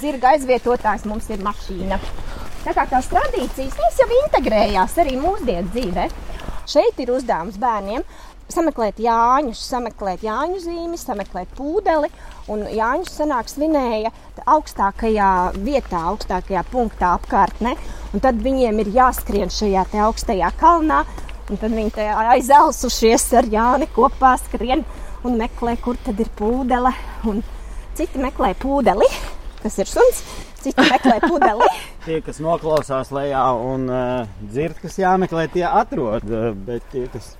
Zirga 0.00 0.34
aizvietotājs 0.34 1.04
mums 1.04 1.30
ir 1.30 1.38
mašīna. 1.38 1.98
Tā 2.64 2.74
kā 2.74 2.86
tās 2.88 3.08
tradīcijas 3.10 3.98
jau 3.98 4.08
integrējās 4.24 4.98
arī 4.98 5.16
mūsdienu 5.20 5.68
dzīvē. 5.72 6.10
Šeit 6.66 7.00
ir 7.00 7.10
uzdevums 7.10 7.56
bērniem 7.58 8.04
sameklēt 8.52 9.00
Jāņus, 9.02 9.60
sameklēt 9.70 10.24
Jāņu 10.26 10.60
zīmi, 10.62 10.98
sameklēt 11.00 11.52
pūdeli. 11.56 12.10
Un 12.52 12.64
Jāņus 12.68 13.16
sanāk 13.20 13.50
svinēja 13.50 14.12
augstākajā 14.46 15.52
vietā, 15.62 16.02
augstākajā 16.12 16.64
punktā 16.72 17.14
apkārtnē. 17.18 17.76
Tad 18.22 18.42
viņiem 18.44 18.82
ir 18.82 18.92
jāskrien 18.96 19.52
šajā 19.52 19.86
augstajā 20.06 20.52
kalnā. 20.60 21.04
Un 21.50 21.58
tad 21.60 21.74
viņi 21.74 22.08
aizelsušies 22.36 23.24
ar 23.40 23.48
Jāni 23.50 23.88
kopā 23.92 24.36
skrien 24.40 24.84
un 25.28 25.38
meklē, 25.38 25.76
kur 25.82 25.98
tad 26.04 26.20
ir 26.20 26.30
pūdele. 26.38 26.92
Un 27.30 27.42
citi 27.98 28.20
meklē 28.22 28.52
pūdeli, 28.58 29.08
kas 29.62 29.78
ir 29.82 29.90
suns, 29.90 30.22
citi 30.62 30.86
meklē 30.90 31.18
pūdeli. 31.24 31.68
tie, 32.06 32.20
kas 32.24 32.40
noklausās 32.42 33.12
lejā 33.14 33.44
un 33.62 33.88
uh, 33.90 34.30
dzird, 34.42 34.78
kas 34.82 34.98
jāmeklē, 35.00 35.48
tie 35.52 35.66
atrod. 35.68 36.26
Uh, 36.26 36.50
bet 36.66 36.86
tie, 36.94 37.06
kas 37.12 37.34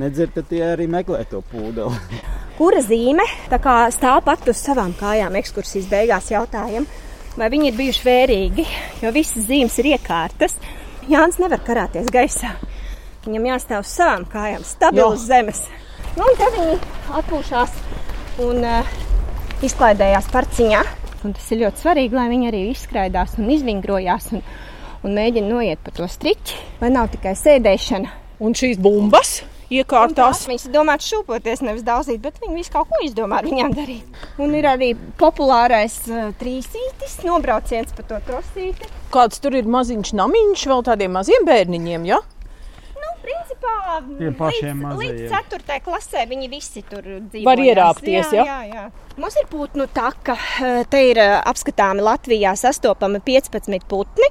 nedzird, 0.00 0.38
tie 0.50 0.62
arī 0.72 0.88
meklē 0.90 1.24
to 1.30 1.42
pūdeli. 1.50 2.22
Kura 2.58 2.82
zīme 2.84 3.26
stāv 3.48 4.22
pat 4.26 4.46
uz 4.50 4.60
savām 4.60 4.94
kājām? 4.98 5.34
Ekskursijas 5.40 5.90
beigās 5.90 6.30
jautājām, 6.30 6.86
vai 7.38 7.50
viņi 7.50 7.70
ir 7.72 7.80
bijuši 7.80 8.06
vērīgi, 8.06 8.66
jo 9.02 9.14
visas 9.14 9.48
zīmes 9.48 9.78
ir 9.82 9.94
iekārtas. 9.96 10.58
Jānis 11.10 11.40
nevar 11.42 11.60
karāties 11.66 12.06
gaisā. 12.12 12.54
Viņam 13.24 13.48
jāstāv 13.50 13.82
uz 13.84 13.90
savām 13.92 14.24
kājām, 14.28 14.62
stabili 14.68 15.08
uz 15.08 15.24
zemes. 15.26 15.64
Nu, 16.14 16.22
un 16.22 16.36
tad 16.38 16.54
viņi 16.54 16.74
atpūšās 17.18 17.72
un 18.44 18.60
uh, 18.62 18.90
izklaidējās 19.66 20.28
parciņā. 20.30 20.82
Un 21.26 21.32
tas 21.34 21.48
ir 21.50 21.64
ļoti 21.64 21.82
svarīgi, 21.82 22.14
lai 22.14 22.28
viņi 22.30 22.50
arī 22.50 22.60
izskraidās 22.70 23.32
un 23.40 23.48
izvingrojās 23.50 24.28
un, 24.36 24.44
un 25.02 25.16
mēģina 25.16 25.48
noiet 25.48 25.82
pa 25.82 25.94
to 25.96 26.06
striķi, 26.10 26.60
lai 26.82 26.92
nav 26.94 27.08
tikai 27.14 27.32
sēdēšana. 27.40 28.12
Un 28.44 28.54
šīs 28.54 28.78
bumbas 28.82 29.40
iekārtās. 29.74 30.44
Viņas 30.46 30.68
domā 30.74 30.94
šūpoties, 31.02 31.64
nevis 31.66 31.82
daudzīt, 31.86 32.20
bet 32.22 32.38
viņi 32.44 32.60
visu 32.60 32.74
kaut 32.76 32.92
ko 32.92 33.00
izdomā 33.02 33.40
ar 33.40 33.48
viņām 33.48 33.74
darīt. 33.74 34.20
Un 34.38 34.54
ir 34.54 34.68
arī 34.70 34.92
populārais 35.18 35.96
uh, 36.12 36.28
trīsītis, 36.38 37.24
nobrauciens 37.26 37.90
pa 37.96 38.06
to 38.06 38.20
trosīti. 38.28 38.86
Kāds 39.14 39.42
tur 39.42 39.58
ir 39.58 39.66
maziņš 39.66 40.14
namiņš 40.20 40.68
vēl 40.70 40.86
tādiem 40.92 41.18
maziem 41.18 41.50
bērniņiem, 41.50 42.06
ja? 42.12 42.22
Principā 43.24 43.74
līdz. 44.04 44.98
Līdz 45.00 45.32
4. 45.32 45.78
klasē 45.84 46.24
viņi 46.30 46.50
visi 46.52 46.84
tur 46.86 47.02
dzīvo. 47.02 47.44
Var 47.48 47.62
ierāpties, 47.64 48.34
jā, 48.36 48.44
jā, 48.44 48.58
jā. 48.68 48.84
Mums 49.20 49.38
ir 49.40 49.48
putnu 49.50 49.86
taka. 49.94 50.36
Te 50.90 51.00
ir 51.10 51.20
apskatāmi 51.22 52.04
Latvijā 52.04 52.54
sastopami 52.58 53.22
15 53.24 53.88
putni. 53.90 54.28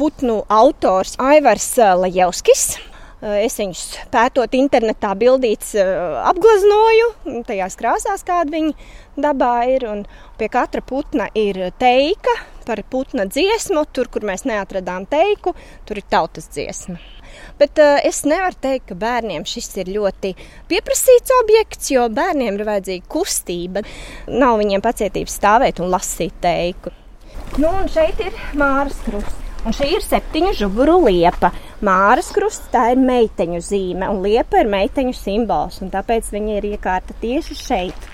Putnu 0.00 0.40
autors 0.48 1.16
Aivars 1.20 1.74
Lajevskis. 1.76 2.78
Es 3.20 3.58
viņus 3.60 3.82
pētot 4.08 4.54
internetā, 4.56 5.10
bildīts, 5.20 5.74
apgleznoju 5.76 7.42
tajās 7.44 7.76
krāsās, 7.76 8.24
kāda 8.24 8.54
viņi 8.54 8.72
dabā 9.20 9.56
ir. 9.74 9.84
Un 9.90 10.06
pie 10.40 10.48
katra 10.48 10.80
putna 10.80 11.26
ir 11.36 11.66
teika 11.76 12.32
par 12.64 12.80
putna 12.88 13.28
dziesmu. 13.28 13.84
Tur, 13.92 14.08
kur 14.08 14.24
mēs 14.24 14.46
neatradām 14.48 15.04
teiku, 15.10 15.52
tur 15.84 16.00
ir 16.00 16.08
tautas 16.08 16.48
dziesma. 16.48 16.96
Bet 17.60 17.80
uh, 17.82 17.98
es 18.06 18.22
nevaru 18.28 18.56
teikt, 18.60 18.88
ka 18.90 18.98
bērniem 19.00 19.44
šis 19.48 19.68
ir 19.82 19.92
ļoti 19.94 20.32
pieprasīts 20.70 21.34
objekts, 21.40 21.90
jo 21.92 22.06
bērniem 22.12 22.56
ir 22.58 22.66
vajadzīga 22.68 23.10
kustība. 23.10 23.84
Nav 24.30 24.60
viņiem 24.62 24.84
pacietības 24.84 25.36
stāvēt 25.40 25.82
un 25.84 25.92
lasīt 25.92 26.40
teiku. 26.42 26.94
Nu, 27.58 27.68
un 27.68 27.88
šeit 27.90 28.20
ir 28.22 28.34
Māras 28.58 28.98
krusts. 29.06 29.36
Un 29.60 29.74
šī 29.76 29.90
ir 29.92 30.04
septiņu 30.04 30.54
žuburu 30.56 30.94
liepa. 31.04 31.50
Māras 31.84 32.30
krusts 32.32 32.70
tā 32.72 32.86
ir 32.94 33.02
meiteņu 33.02 33.60
zīme, 33.64 34.08
un 34.08 34.22
liepa 34.24 34.62
ir 34.62 34.70
meiteņu 34.72 35.12
simbols. 35.18 35.82
Tāpēc 35.92 36.32
viņa 36.32 36.56
ir 36.56 36.70
iekārta 36.70 37.16
tieši 37.20 37.58
šeit. 37.58 38.08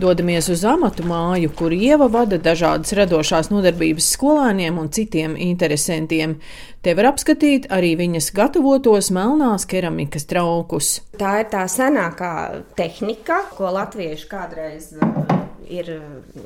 Dodamies 0.00 0.46
uz 0.48 0.62
amatu 0.64 1.04
māju, 1.04 1.50
kur 1.52 1.74
ieva 1.76 2.06
vada 2.08 2.38
dažādas 2.40 2.94
radošās 2.96 3.50
nodarbības 3.52 4.06
skolēniem 4.14 4.78
un 4.80 4.88
citiem 4.96 5.34
interesantiem. 5.36 6.38
Te 6.80 6.94
var 6.96 7.10
apskatīt 7.10 7.68
arī 7.68 7.92
viņas 8.00 8.30
gatavotos 8.32 9.10
melnās 9.12 9.68
keramikas 9.68 10.24
traukus. 10.30 10.94
Tā 11.20 11.34
ir 11.42 11.50
tā 11.52 11.66
senākā 11.68 12.32
tehnika, 12.80 13.42
ko 13.58 13.74
latvieši 13.76 14.30
kādreiz 14.30 14.94
ir 15.68 15.92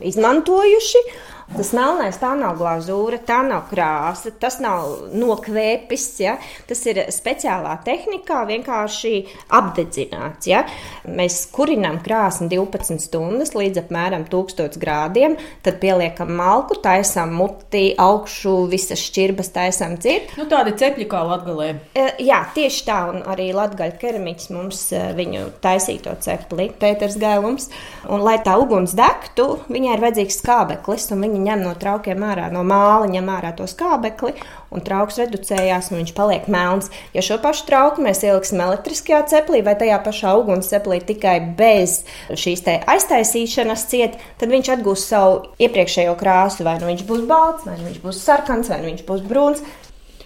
izmantojuši. 0.05 1.05
Tas 1.45 1.75
melnais 1.77 2.17
tā 2.17 2.31
nav 2.39 2.57
glazūra, 2.57 3.19
tā 3.29 3.43
nav 3.45 3.67
krāsa, 3.69 4.33
tas 4.41 4.57
nav 4.65 5.11
nokvēpis. 5.13 6.07
Ja? 6.25 6.39
Tas 6.69 6.81
ir 6.89 7.03
speciālā 7.13 7.75
tehnikā, 7.85 8.41
vienkārši 8.49 9.13
apdedzināts. 9.53 10.49
Ja? 10.49 10.63
Mēs 11.05 11.43
kurinām 11.53 12.01
krāsni 12.05 12.49
12 12.55 13.05
stundas 13.05 13.53
līdz 13.55 13.83
apmēram 13.85 14.25
1000 14.33 14.81
grādiem, 14.81 15.37
tad 15.63 15.79
pieliekam 15.85 16.33
malku, 16.39 16.79
taisām 16.83 17.37
muti, 17.37 17.91
augšu, 18.01 18.57
visas 18.73 19.05
šķirbas 19.05 19.53
taisām 19.55 19.99
ciet. 20.01 20.33
Nu, 20.41 20.49
tādi 20.51 20.73
cepļi 20.81 21.09
kā 21.13 21.23
latgalē. 21.29 21.69
E, 21.93 22.07
jā, 22.25 22.41
tieši 22.57 22.89
tā, 22.89 22.99
un 23.13 23.21
arī 23.31 23.51
latgaļa 23.55 24.01
keramiķis 24.01 24.51
mums 24.57 24.83
e, 24.97 25.05
viņu 25.21 25.45
taisīto 25.63 26.17
cepli, 26.25 26.71
Pēters 26.81 27.21
Gēlums. 27.21 27.69
Un, 28.09 28.25
lai 28.25 28.39
tā 28.45 28.57
uguns 28.61 28.97
degtu, 29.05 29.47
viņai 29.73 29.95
ir 29.97 30.03
vajadzīgs 30.03 30.39
skābeklis, 30.41 31.07
un 31.15 31.25
viņa 31.25 31.41
ņem 31.49 31.65
no 31.65 31.73
traukiem 31.81 32.25
ārā, 32.25 32.49
no 32.53 32.63
māla 32.67 33.09
ņem 33.11 33.31
ārā 33.37 33.53
to 33.57 33.67
skābekli, 33.69 34.35
un 34.75 34.85
trauks 34.85 35.19
reducējās, 35.21 35.91
un 35.91 36.01
viņš 36.01 36.13
paliek 36.17 36.49
melns. 36.51 36.91
Ja 37.17 37.23
šo 37.25 37.39
pašu 37.43 37.67
trauku 37.69 38.05
mēs 38.05 38.25
ieliksim 38.25 38.63
elektriskajā 38.65 39.23
ceplī 39.31 39.63
vai 39.67 39.77
tajā 39.81 40.01
pašā 40.05 40.35
uguns 40.41 40.71
ceplī 40.73 41.01
tikai 41.05 41.37
bez 41.59 42.03
šīs 42.31 42.65
aiztaisīšanas 42.65 43.87
ciet, 43.91 44.19
tad 44.41 44.53
viņš 44.53 44.75
atgūs 44.79 45.09
savu 45.11 45.41
iepriekšējo 45.63 46.17
krāsu. 46.21 46.65
Vai 46.67 46.79
nu 46.81 46.91
viņš 46.91 47.07
būs 47.09 47.25
balts, 47.29 47.67
vai 47.69 47.79
nu 47.79 47.91
viņš 47.91 48.03
būs 48.05 48.23
sarkans, 48.25 48.71
vai 48.73 48.81
nu 48.83 48.93
viņš 48.93 49.07
būs 49.09 49.27
brūns. 49.29 49.65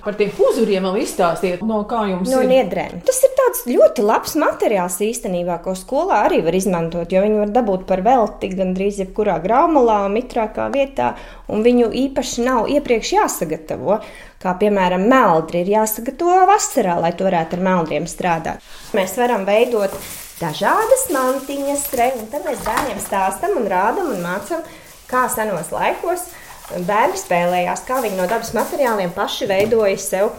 Par 0.04 0.14
tiem 0.18 0.30
puzuriem 0.30 0.84
vēl 0.86 1.00
izstāstiet, 1.02 1.62
no 1.66 1.80
kā 1.90 2.04
jums 2.10 2.30
no 2.30 2.42
ir. 2.44 2.50
niedrēm. 2.52 3.00
Tas 3.06 3.18
ir 3.26 3.32
tāds 3.38 3.64
ļoti 3.66 4.04
labs 4.06 4.36
materiāls 4.38 4.98
īstenībā, 5.04 5.58
ko 5.64 5.74
skolā 5.78 6.22
arī 6.28 6.38
var 6.46 6.54
izmantot, 6.54 7.10
jo 7.12 7.22
viņu 7.24 7.42
var 7.42 7.52
dabūt 7.56 7.84
par 7.88 8.04
velti 8.06 8.52
gandrīz 8.54 9.02
jebkurā 9.02 9.38
graumalā, 9.42 10.04
mitrākā 10.14 10.68
vietā, 10.74 11.12
un 11.50 11.66
viņu 11.66 11.90
īpaši 12.04 12.46
nav 12.46 12.70
iepriekš 12.72 13.12
jāsagatavo. 13.18 13.98
Kā 14.38 14.54
piemēram, 14.60 15.08
meldri 15.10 15.64
ir 15.64 15.74
jāsagatavo 15.74 16.44
vasarā, 16.46 17.00
lai 17.02 17.10
tu 17.18 17.26
varētu 17.26 17.58
ar 17.58 17.64
meldriem 17.66 18.06
strādāt. 18.06 18.62
Mēs 18.94 19.18
varam 19.18 19.42
veidot 19.48 19.96
dažādas 20.38 21.08
mantiņas, 21.10 21.88
tre, 21.90 22.12
un 22.20 22.28
tad 22.30 22.46
mēs 22.46 22.62
bērniem 22.62 23.00
stāstam 23.02 23.58
un 23.58 23.66
rādam 23.70 24.12
un 24.14 24.22
mācam, 24.22 24.62
kā 25.10 25.26
senos 25.32 25.72
laikos 25.74 26.28
bērni 26.76 27.18
spēlējās, 27.18 27.84
kā 27.88 28.02
viņi 28.04 28.18
no 28.18 28.28
dabas 28.30 28.52
materiāliem 28.56 29.12
paši 29.16 29.48
veidoja 29.48 29.96
sev 30.02 30.30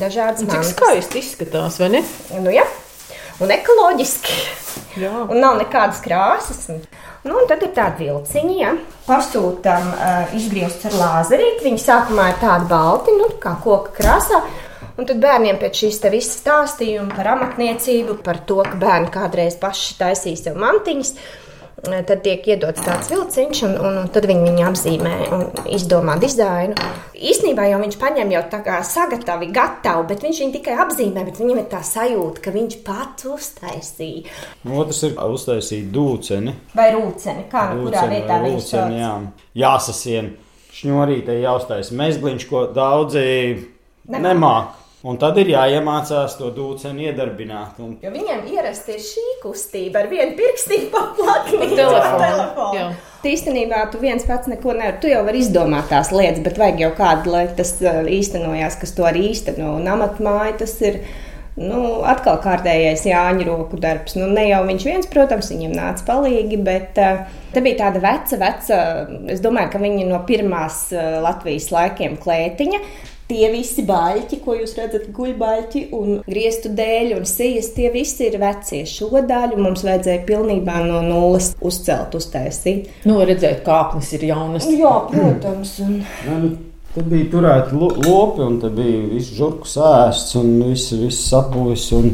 dažādas 0.00 0.42
Cik 0.42 0.50
mantas. 0.50 0.72
skaisti 0.72 1.20
izskatās, 1.20 1.78
vai 1.82 1.90
ne? 1.98 2.04
Nu, 2.40 2.52
ja. 2.54 2.64
Un 3.42 3.50
ekoloģiski. 3.50 4.36
Jā. 5.02 5.10
Un 5.26 5.40
nav 5.42 5.58
nekādas 5.58 6.00
krāsas. 6.04 6.68
Nu, 7.24 7.40
tad 7.48 7.64
ir 7.66 7.72
tāda 7.74 7.98
vilciņa, 7.98 8.54
ja. 8.60 8.74
pasūtām 9.08 9.88
uh, 9.90 10.34
izgrieztus 10.38 10.92
ar 10.92 11.00
lāzerīti. 11.00 11.64
Viņi 11.66 11.82
sākumā 11.82 12.28
ir 12.30 12.38
tādi 12.42 12.68
balti, 12.70 13.16
nu, 13.18 13.32
kā 13.42 13.56
koka 13.64 13.94
krāsā. 13.96 14.42
Un 14.94 15.08
tad 15.08 15.18
bērniem 15.18 15.56
pēc 15.58 15.80
šīs 15.82 15.96
visas 16.12 16.36
stāstījuma 16.38 17.16
par 17.16 17.32
amatniecību, 17.32 18.20
par 18.22 18.38
to, 18.46 18.60
ka 18.62 18.78
bērni 18.78 19.10
kādreiz 19.14 19.56
paši 19.58 19.96
taisīja 19.98 20.42
sev 20.44 20.60
mantiņas, 20.62 21.10
eh, 21.16 21.43
tad 22.08 22.22
tiek 22.24 22.46
iedots 22.54 22.82
tāds 22.84 23.10
vilciņš, 23.12 23.62
un, 23.68 23.74
un, 23.78 23.98
un 24.02 24.10
tad 24.12 24.26
viņi 24.30 24.46
viņu 24.48 24.64
apzīmē 24.68 25.14
un 25.34 25.44
izdomā 25.76 26.16
dizainu. 26.22 26.76
Īsnībā 27.14 27.66
jau 27.70 27.80
viņš 27.82 27.98
paņem 28.00 28.32
jau 28.34 28.42
tā 28.52 28.60
kā 28.66 28.78
sagatavi, 28.86 29.50
gatavu, 29.54 30.06
bet 30.10 30.24
viņš 30.26 30.40
viņu 30.44 30.56
tikai 30.58 30.78
apzīmē, 30.84 31.24
bet 31.28 31.40
viņam 31.42 31.62
ir 31.62 31.68
tā 31.72 31.82
sajūta, 31.86 32.44
ka 32.44 32.54
viņš 32.54 32.78
pats 32.86 33.28
uztaisīja. 33.34 34.32
Otrs 34.68 35.02
ir 35.08 35.18
uztaisīt 35.24 35.90
dūceni. 35.94 36.56
Vai 36.76 36.88
rūceni, 36.96 37.46
kā 37.52 37.68
nu, 37.72 37.86
kurā 37.88 38.04
Rūceni 38.04 38.16
vietā 38.18 38.40
viņš 38.44 38.70
to 38.70 38.80
rūceni, 38.80 39.02
jā. 39.02 39.12
Jāsasien 39.64 40.32
šņurītē 40.74 41.38
jāuztais 41.42 41.92
mezgliņš, 41.94 42.48
ko 42.50 42.66
daudzi 42.74 43.26
Nemāk. 44.08 44.24
nemāk. 44.26 44.80
Un 45.04 45.18
tad 45.20 45.36
ir 45.36 45.50
jāiemācās 45.52 46.38
to 46.38 46.46
dūceni 46.56 47.10
iedarbināt. 47.10 47.76
Un 47.84 47.98
Jo 48.00 48.08
viņiem 48.14 48.46
ierasti 48.54 48.94
ir 48.94 49.02
šī 49.04 49.24
kustība 49.42 50.00
ar 50.00 50.08
vienu 50.08 50.32
pirkstiņu 50.38 50.86
paplakni. 50.94 51.68
telefonu. 51.76 52.70
Jā. 52.78 52.86
Īstenībā 53.28 53.82
tu 53.92 54.00
viens 54.00 54.24
pats 54.24 54.48
neko 54.48 54.72
nevari. 54.72 54.96
Tu 55.02 55.12
jau 55.12 55.20
vari 55.26 55.44
izdomāt 55.44 55.92
tās 55.92 56.08
lietas, 56.12 56.40
bet 56.46 56.56
vajag 56.60 56.80
jau 56.86 56.90
kādu, 56.96 57.34
lai 57.36 57.44
tas 57.60 57.74
uh, 57.84 58.00
īstenojās, 58.16 58.80
kas 58.80 58.96
to 58.96 59.04
arī 59.08 59.28
īsteno. 59.34 59.74
Un 59.76 59.92
amatmāja 59.92 60.58
tas 60.64 60.76
ir. 60.80 61.00
Nu, 61.54 62.00
atkal 62.02 62.40
kārtējais 62.42 63.04
Jāņa 63.06 63.44
roku 63.46 63.78
darbs. 63.78 64.16
Nu, 64.18 64.26
ne 64.26 64.48
jau 64.48 64.64
viņš 64.66 64.84
viens, 64.88 65.06
protams, 65.06 65.52
viņam 65.52 65.76
nāca 65.76 66.02
palīgi, 66.08 66.56
bet 66.66 66.98
uh, 66.98 67.28
te 67.54 67.62
bija 67.62 67.84
tāda 67.84 68.00
veca, 68.02 68.40
veca, 68.40 68.78
es 69.30 69.44
domāju, 69.44 69.70
ka 69.76 69.78
viņa 69.84 70.08
no 70.08 70.18
pirmās 70.26 70.88
uh, 70.96 71.20
Latvijas 71.22 71.68
laikiem 71.70 72.16
klētiņa. 72.24 72.80
Tie 73.28 73.46
visi 73.52 73.82
baļķi, 73.88 74.38
ko 74.44 74.52
jūs 74.58 74.74
redzat, 74.76 75.06
guļbaļķi 75.16 75.84
un 75.96 76.18
griestu 76.26 76.68
dēļ 76.76 77.14
un 77.16 77.24
sijas, 77.28 77.70
tie 77.76 77.88
visi 77.94 78.26
ir 78.28 78.36
vecie. 78.42 78.82
Šo 78.88 79.08
daļu 79.24 79.56
mums 79.64 79.84
vajadzēja 79.86 80.26
pilnībā 80.28 80.82
no 80.84 81.00
nulles 81.06 81.54
uzcelt, 81.64 82.12
uztaisīt. 82.18 82.90
Nu, 83.08 83.22
redzēt, 83.24 83.62
kāpnes 83.64 84.12
ir 84.18 84.28
jaunas. 84.28 84.68
Jā, 84.68 84.94
protams. 85.08 85.78
Un... 85.86 85.98
Nu, 86.28 86.54
Tad 86.94 87.08
bija 87.10 87.26
turēti 87.26 87.74
lo- 87.74 87.90
lopi, 88.04 88.44
un 88.44 88.60
tad 88.62 88.76
bija 88.78 89.00
viss 89.10 89.32
žurku 89.34 89.66
sēsts 89.66 90.36
un 90.38 90.52
viss, 90.62 90.92
viss 90.94 91.24
sapuvis. 91.32 91.88
un 91.96 92.12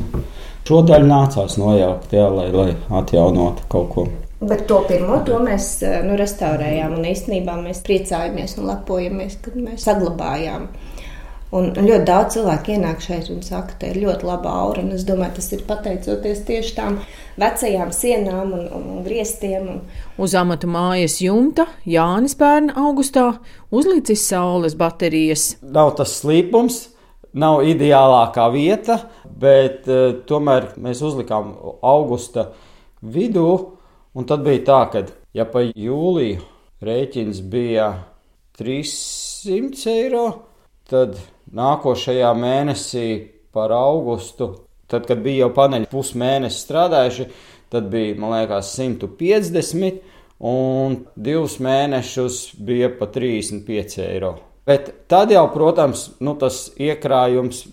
Šo 0.70 0.84
daļu 0.86 1.08
nācās 1.10 1.56
nojaukt, 1.58 2.12
jā, 2.14 2.28
lai, 2.30 2.46
lai 2.54 2.68
atjaunotu 3.00 3.64
kaut 3.72 3.88
ko. 3.90 4.04
Bet 4.40 4.62
to 4.70 4.78
pirmo 4.86 5.18
to 5.26 5.40
mēs 5.42 5.66
nu, 6.06 6.14
restaurējām. 6.16 6.94
Un 6.96 7.08
īstenībā 7.10 7.56
mēs 7.58 7.82
priecājamies 7.84 8.54
un 8.60 8.70
lepojamies, 8.70 9.34
kad 9.42 9.56
mēs 9.58 9.84
saglabājām. 9.88 10.68
Un 11.50 11.72
un 11.74 11.86
ļoti 11.88 12.06
daudz 12.06 12.36
cilvēku 12.36 12.76
ienāk 12.76 13.00
šeit 13.02 13.26
un 13.32 13.40
saka, 13.42 13.72
ka 13.72 13.80
tā 13.80 13.88
ir 13.90 14.04
ļoti 14.04 14.26
laba 14.28 14.52
aura. 14.62 14.84
Un 14.84 14.94
es 14.94 15.02
domāju, 15.06 15.34
tas 15.40 15.48
ir 15.56 15.64
pateicoties 15.66 16.44
tieši 16.46 16.76
tām 16.76 17.00
vecajām 17.40 17.90
sienām 17.94 18.52
un, 18.54 18.68
un, 18.70 18.84
un 18.94 19.00
griestiem. 19.06 19.66
Un, 19.72 20.04
Uz 20.22 20.36
amata 20.38 20.70
mājas 20.70 21.18
jumta 21.24 21.66
Jānis 21.90 22.36
pērn 22.38 22.70
augustā 22.78 23.32
uzlicis 23.74 24.22
saules 24.30 24.76
baterijas. 24.78 25.56
Nav 25.62 25.96
tas 25.98 26.14
slīpums, 26.20 26.84
nav 27.34 27.64
ideālākā 27.66 28.46
vieta, 28.54 29.00
bet 29.26 29.90
uh, 29.90 30.20
tomēr 30.30 30.70
mēs 30.78 31.02
uzlikām 31.02 31.56
augusta 31.82 32.52
vidū. 33.02 33.50
Un 34.14 34.26
tad 34.26 34.46
bija 34.46 34.62
tā, 34.66 34.80
ka 34.90 35.04
ja 35.34 35.46
pa 35.50 35.62
jūliju 35.66 36.40
rēķins 36.82 37.42
bija 37.50 37.90
300 38.58 39.92
eiro, 39.92 40.24
tad 40.90 41.18
nākošajā 41.56 42.30
mēnesī 42.38 43.06
par 43.54 43.72
augustu, 43.74 44.52
tad, 44.90 45.06
kad 45.08 45.22
bija 45.24 45.46
jau 45.46 45.54
paneļi 45.56 45.90
pusmēnesi 45.90 46.62
strādājuši, 46.64 47.26
tad 47.70 47.90
bija, 47.92 48.18
man 48.18 48.34
liekas, 48.36 48.74
150, 48.78 50.00
un 50.50 51.02
divus 51.16 51.58
mēnešus 51.62 52.44
bija 52.64 52.90
pa 52.98 53.10
35 53.10 54.00
eiro. 54.06 54.36
Bet 54.70 54.90
tad 55.10 55.32
jau, 55.34 55.42
protams, 55.50 56.04
nu, 56.22 56.36
tas 56.38 56.60
iekrājums 56.78 57.64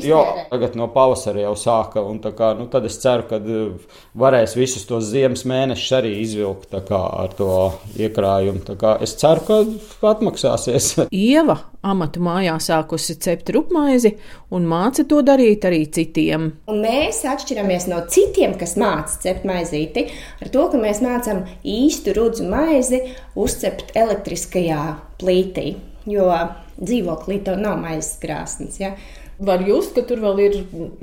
jau 0.00 0.20
tagad 0.48 0.78
no 0.80 0.86
pavasara 0.94 1.42
jau 1.42 1.52
sāka. 1.60 2.00
un 2.00 2.22
tā 2.24 2.32
Kā, 2.38 2.52
nu, 2.56 2.68
tad 2.72 2.86
es 2.88 2.96
ceru, 3.02 3.26
ka 3.28 3.36
uh, 3.36 3.98
varēs 4.16 4.54
visus 4.56 4.86
tos 4.88 5.10
ziemas 5.10 5.42
mēnešus 5.48 5.90
arī 5.98 6.12
izvilkt 6.22 6.72
kā, 6.88 7.00
ar 7.24 7.34
to 7.36 7.50
iekrājumu. 8.00 8.62
Kā 8.80 8.94
Es 9.04 9.12
ceru, 9.20 9.42
ka 9.44 9.58
atmaksāsies. 10.14 10.86
Ieva 11.12 11.58
amata 11.84 12.22
mājā 12.24 12.56
sākusi 12.62 13.18
cept 13.20 13.52
rupmaizi 13.52 14.14
un 14.54 14.64
māca 14.70 15.04
to 15.08 15.20
darīt 15.26 15.66
arī 15.68 15.82
citiem. 15.92 16.48
un 16.70 16.80
mēs 16.80 17.20
atšķiramies 17.28 17.90
no 17.92 18.00
citiem, 18.08 18.56
kas 18.60 18.78
māca 18.80 19.20
cept 19.26 19.44
maizīti, 19.48 20.08
ar 20.40 20.54
to, 20.54 20.64
ka 20.72 20.80
mēs 20.80 21.04
mācām 21.04 21.44
īstu 21.60 22.16
rudzu 22.16 22.48
maizi 22.48 23.04
uzcept 23.36 23.92
elektriskajā 23.98 24.82
plītī. 25.20 25.76
Jo 26.08 26.28
dzīvoklī 26.78 27.40
to 27.46 27.56
nav 27.58 27.78
maizes 27.82 28.18
krāsnes. 28.22 28.78
Ja? 28.80 28.94
Var 29.38 29.60
just, 29.62 29.92
ka 29.94 30.02
tur 30.02 30.18
vēl 30.18 30.40
ir, 30.42 30.54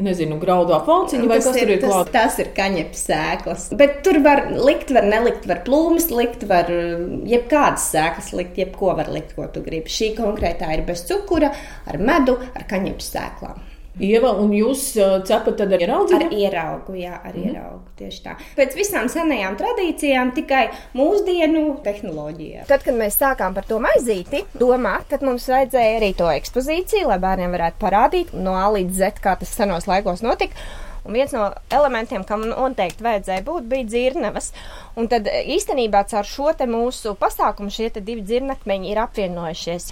nezinu, 0.03 0.35
graudu 0.41 0.73
apvalciņi 0.75 1.27
vai 1.29 1.37
Tas 1.39 1.45
kas 1.47 1.59
tur 1.61 1.69
ir 1.71 1.79
tas, 1.79 1.91
klāts. 1.93 2.11
tas 2.11 2.39
ir 2.43 2.49
kaņepes 2.57 3.03
sēklas. 3.07 3.67
Bet 3.79 4.01
tur 4.03 4.19
var 4.25 4.41
likt, 4.51 4.91
var 4.95 5.07
nelikt, 5.07 5.47
var 5.47 5.61
plūmus 5.67 6.09
likt, 6.11 6.43
var 6.49 6.67
uh, 6.71 7.05
jebkādas 7.31 7.87
sēklas 7.93 8.33
likt, 8.35 8.59
jebko 8.59 8.91
var 8.99 9.11
likt, 9.13 9.37
ko 9.37 9.47
tu 9.47 9.63
gribi. 9.63 9.91
Šī 9.91 10.11
konkrētā 10.17 10.73
ir 10.75 10.83
bez 10.87 11.05
cukura, 11.07 11.53
ar 11.87 12.01
medu, 12.01 12.35
ar 12.55 12.67
kaņepes 12.67 13.13
sēklām. 13.15 13.63
Ieva, 14.03 14.33
un 14.43 14.51
jūs 14.51 14.89
uh, 14.99 15.17
cepat 15.23 15.55
tad 15.61 15.71
ar 15.71 15.79
Ar 15.79 15.85
ieraudzīt? 15.85 16.33
ieraugu, 16.35 16.95
jā, 16.99 17.15
ar 17.15 17.31
mm. 17.31 17.43
ieraugu. 17.47 17.81
Tieši 17.95 18.23
tā. 18.25 18.33
Pēc 18.57 18.75
visām 18.75 19.07
senajām 19.11 19.55
tradīcijām, 19.59 20.33
tikai 20.35 20.65
mūsdienu 20.97 21.77
tehnoloģijā. 21.85 22.65
Tad, 22.67 22.83
kad 22.83 22.97
mēs 22.99 23.15
sākām 23.21 23.55
par 23.55 23.67
to 23.69 23.79
maizīti 23.83 24.43
domāt, 24.59 25.07
tad 25.13 25.23
mums 25.23 25.47
vajadzēja 25.51 26.01
arī 26.01 26.11
to 26.19 26.27
ekspozīciju, 26.33 27.07
lai 27.11 27.21
bērniem 27.23 27.55
varētu 27.55 27.79
parādīt 27.79 28.35
no 28.35 28.57
A 28.59 28.67
līdz 28.75 28.99
Z, 28.99 29.23
kā 29.23 29.37
tas 29.39 29.55
senos 29.55 29.87
laikos 29.87 30.25
notika. 30.25 30.59
Un 31.05 31.13
viens 31.13 31.31
no 31.35 31.51
elementiem, 31.69 32.23
kam 32.25 32.47
noteikti 32.49 33.05
vajadzēja 33.05 33.43
būt, 33.45 33.67
bija 33.69 33.85
dzirnavas. 33.87 34.49
Un 34.97 35.07
tad 35.11 35.29
īstenībā 35.29 36.01
caur 36.09 36.25
šo 36.25 36.51
te 36.57 36.65
mūsu 36.67 37.13
pasākumu 37.19 37.71
šie 37.71 37.91
te 37.93 38.01
divi 38.03 38.25
dzirnakmeņi 38.25 38.89
ir 38.91 39.03
apvienojušies. 39.03 39.91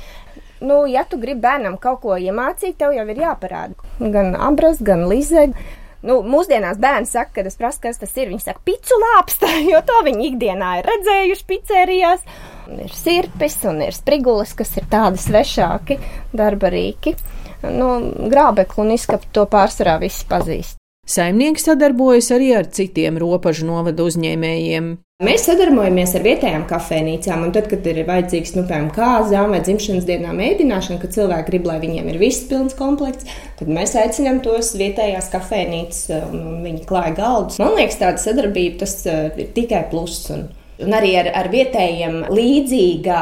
Nu, 0.64 0.84
ja 0.88 1.04
tu 1.10 1.20
gribi 1.20 1.44
bērnam 1.44 1.78
kaut 1.82 2.02
ko 2.06 2.16
iemācīt, 2.16 2.78
tev 2.80 2.94
jau 2.96 3.04
ir 3.12 3.20
jāparāda. 3.20 3.76
Gan 4.00 4.36
abras, 4.40 4.80
gan 4.84 5.06
līze. 5.12 5.50
Nu, 6.04 6.18
mūsdienās 6.28 6.80
bērni 6.84 7.08
saka, 7.08 7.32
kad 7.38 7.48
es 7.48 7.56
prasu, 7.60 7.80
kas 7.84 8.00
tas 8.00 8.12
ir. 8.20 8.32
Viņi 8.32 8.44
saka, 8.44 8.64
picu 8.68 8.98
lāpsta, 9.04 9.50
jo 9.72 9.80
to 9.88 10.02
viņi 10.08 10.30
ikdienā 10.32 10.74
ir 10.80 10.90
redzējuši 10.92 11.48
pizzērijās. 11.52 12.28
Un 12.72 12.84
Ir 12.86 12.96
sirpis 12.96 13.58
un 13.68 13.82
ir 13.84 13.96
sprigulis, 13.96 14.54
kas 14.56 14.72
ir 14.80 14.88
tādi 14.92 15.20
svešāki 15.20 16.00
darba 16.36 16.72
rīki. 16.72 17.16
Nu, 17.64 17.90
grābekli 18.32 18.84
un 18.84 18.96
izskatu 18.96 19.32
to 19.36 19.48
pārsvarā 19.52 19.98
visi 20.04 20.28
pazīst. 20.28 20.83
Saimnieki 21.04 21.60
sadarbojas 21.60 22.30
arī 22.32 22.54
ar 22.56 22.70
citiem 22.72 23.18
robežu 23.20 23.66
novadu 23.68 24.06
uzņēmējiem. 24.08 24.86
Mēs 25.24 25.44
sadarbojamies 25.50 26.14
ar 26.16 26.24
vietējām 26.24 26.64
kafejnīcām, 26.68 27.44
un 27.44 27.52
tad, 27.56 27.68
kad 27.72 27.86
ir 27.92 28.00
vajadzīgs, 28.08 28.56
nu, 28.56 28.64
piemēram, 28.70 28.88
kāzām 28.96 29.52
vai 29.52 29.60
dzimšanas 29.64 30.08
dienā 30.08 30.32
mēdināšana, 30.36 31.02
kad 31.04 31.14
cilvēki 31.16 31.48
grib, 31.52 31.68
lai 31.68 31.78
viņiem 31.84 32.08
ir 32.12 32.22
viss 32.24 32.48
pilns 32.48 32.76
komplekts, 32.80 33.28
tad 33.60 33.72
mēs 33.72 33.98
aicinām 34.00 34.40
tos 34.44 34.74
vietējās 34.80 35.30
kafejnīcas, 35.36 36.02
un, 36.32 36.42
viņi 36.64 36.84
klāja 36.88 37.16
galdus. 37.20 37.60
Man 37.60 37.76
liekas, 37.78 38.00
tāda 38.00 38.24
sadarbība 38.24 38.86
tas 38.86 38.98
uh, 39.04 39.28
ir 39.40 39.52
tikai 39.56 39.84
pluss. 39.92 40.32
Un 40.32 40.48
un 40.86 40.96
arī 40.98 41.14
ar, 41.20 41.30
ar 41.44 41.50
vietējiem 41.54 42.20
līdzīga 42.34 43.20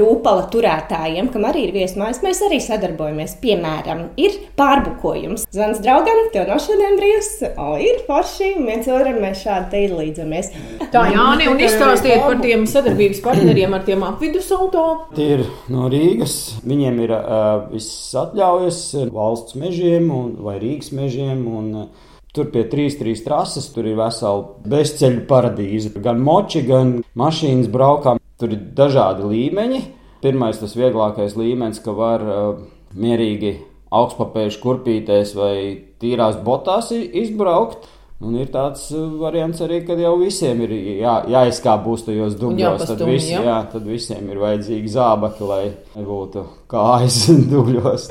rūpala 0.00 0.46
turētājiem, 0.52 1.30
kam 1.32 1.46
arī 1.48 1.66
ir 1.68 1.74
viesmājas, 1.76 2.22
mēs 2.24 2.42
arī 2.46 2.60
sadarbojamies. 2.62 3.36
Piemēram, 3.42 4.04
ir 4.20 4.36
pārbukojums. 4.58 5.46
Zvans 5.54 5.82
draugam, 5.84 6.20
tev 6.34 6.48
no 6.50 6.58
šodien 6.62 6.98
brīvs, 7.00 7.32
o, 7.56 7.72
ir 7.82 8.02
forši, 8.06 8.52
un 8.58 8.68
viens 8.70 8.90
otram 8.92 9.20
mēs 9.22 9.42
šādi 9.46 9.70
te 9.72 9.82
izlīdzamies. 9.88 10.52
Tā, 10.92 11.06
Jāni, 11.12 11.48
un 11.50 11.62
izstāstiet 11.62 12.22
par 12.24 12.38
tiem 12.42 12.66
sadarbības 12.70 13.22
partneriem 13.24 13.76
ar 13.76 13.84
tiem 13.86 14.04
apvidus 14.06 14.50
auto. 14.54 14.86
Tie 15.16 15.28
ir 15.38 15.44
no 15.72 15.88
Rīgas. 15.92 16.38
Viņiem 16.66 17.02
ir 17.04 17.16
uh, 17.16 17.66
viss 17.72 18.12
atļaujas 18.18 18.84
valsts 19.12 19.58
mežiem 19.58 20.08
un, 20.14 20.32
vai 20.44 20.58
Rīgas 20.62 20.92
mežiem. 20.96 21.44
Un, 21.52 21.68
uh, 21.84 22.08
Tur 22.32 22.46
pie 22.48 22.62
trīs, 22.64 22.94
trīs 22.96 23.20
trases, 23.26 23.66
tur 23.74 23.84
ir 23.84 23.98
vesela 23.98 24.46
bezceļu 24.64 25.26
paradīze. 25.28 25.90
Gan 26.00 26.22
moči, 26.24 26.62
gan 26.64 26.94
mašīnas 27.18 27.68
braukām. 27.72 28.20
Tur 28.40 28.54
ir 28.54 28.62
dažādi 28.72 29.26
līmeņi. 29.28 29.80
Pirmais, 30.24 30.56
tas 30.56 30.72
vieglākais 30.78 31.36
līmenis, 31.36 31.82
ka 31.84 31.92
var 31.92 32.24
uh, 32.24 32.62
mierīgi 32.96 33.58
augstpapēžu 33.92 34.62
kurpīties 34.62 35.34
vai 35.36 35.56
tīrās 36.00 36.40
botās 36.40 36.88
izbraukt. 36.96 37.84
Un 38.22 38.38
ir 38.38 38.48
tāds 38.54 38.86
variants 39.20 39.60
arī, 39.66 39.82
kad 39.84 40.00
jau 40.00 40.14
visiem 40.22 40.64
ir 40.64 40.72
jā, 41.02 41.18
jāizkāpjas 41.34 42.06
tajos 42.06 42.40
dubļos. 42.40 42.86
Tad, 42.86 43.04
visi, 43.10 43.34
jā. 43.34 43.44
Jā, 43.50 43.60
tad 43.74 43.84
visiem 43.92 44.32
ir 44.32 44.40
vajadzīgi 44.40 44.96
zābaki, 44.96 45.44
lai 45.52 45.62
nebūtu 45.98 46.48
kājas 46.72 47.26
dubļos. 47.52 48.08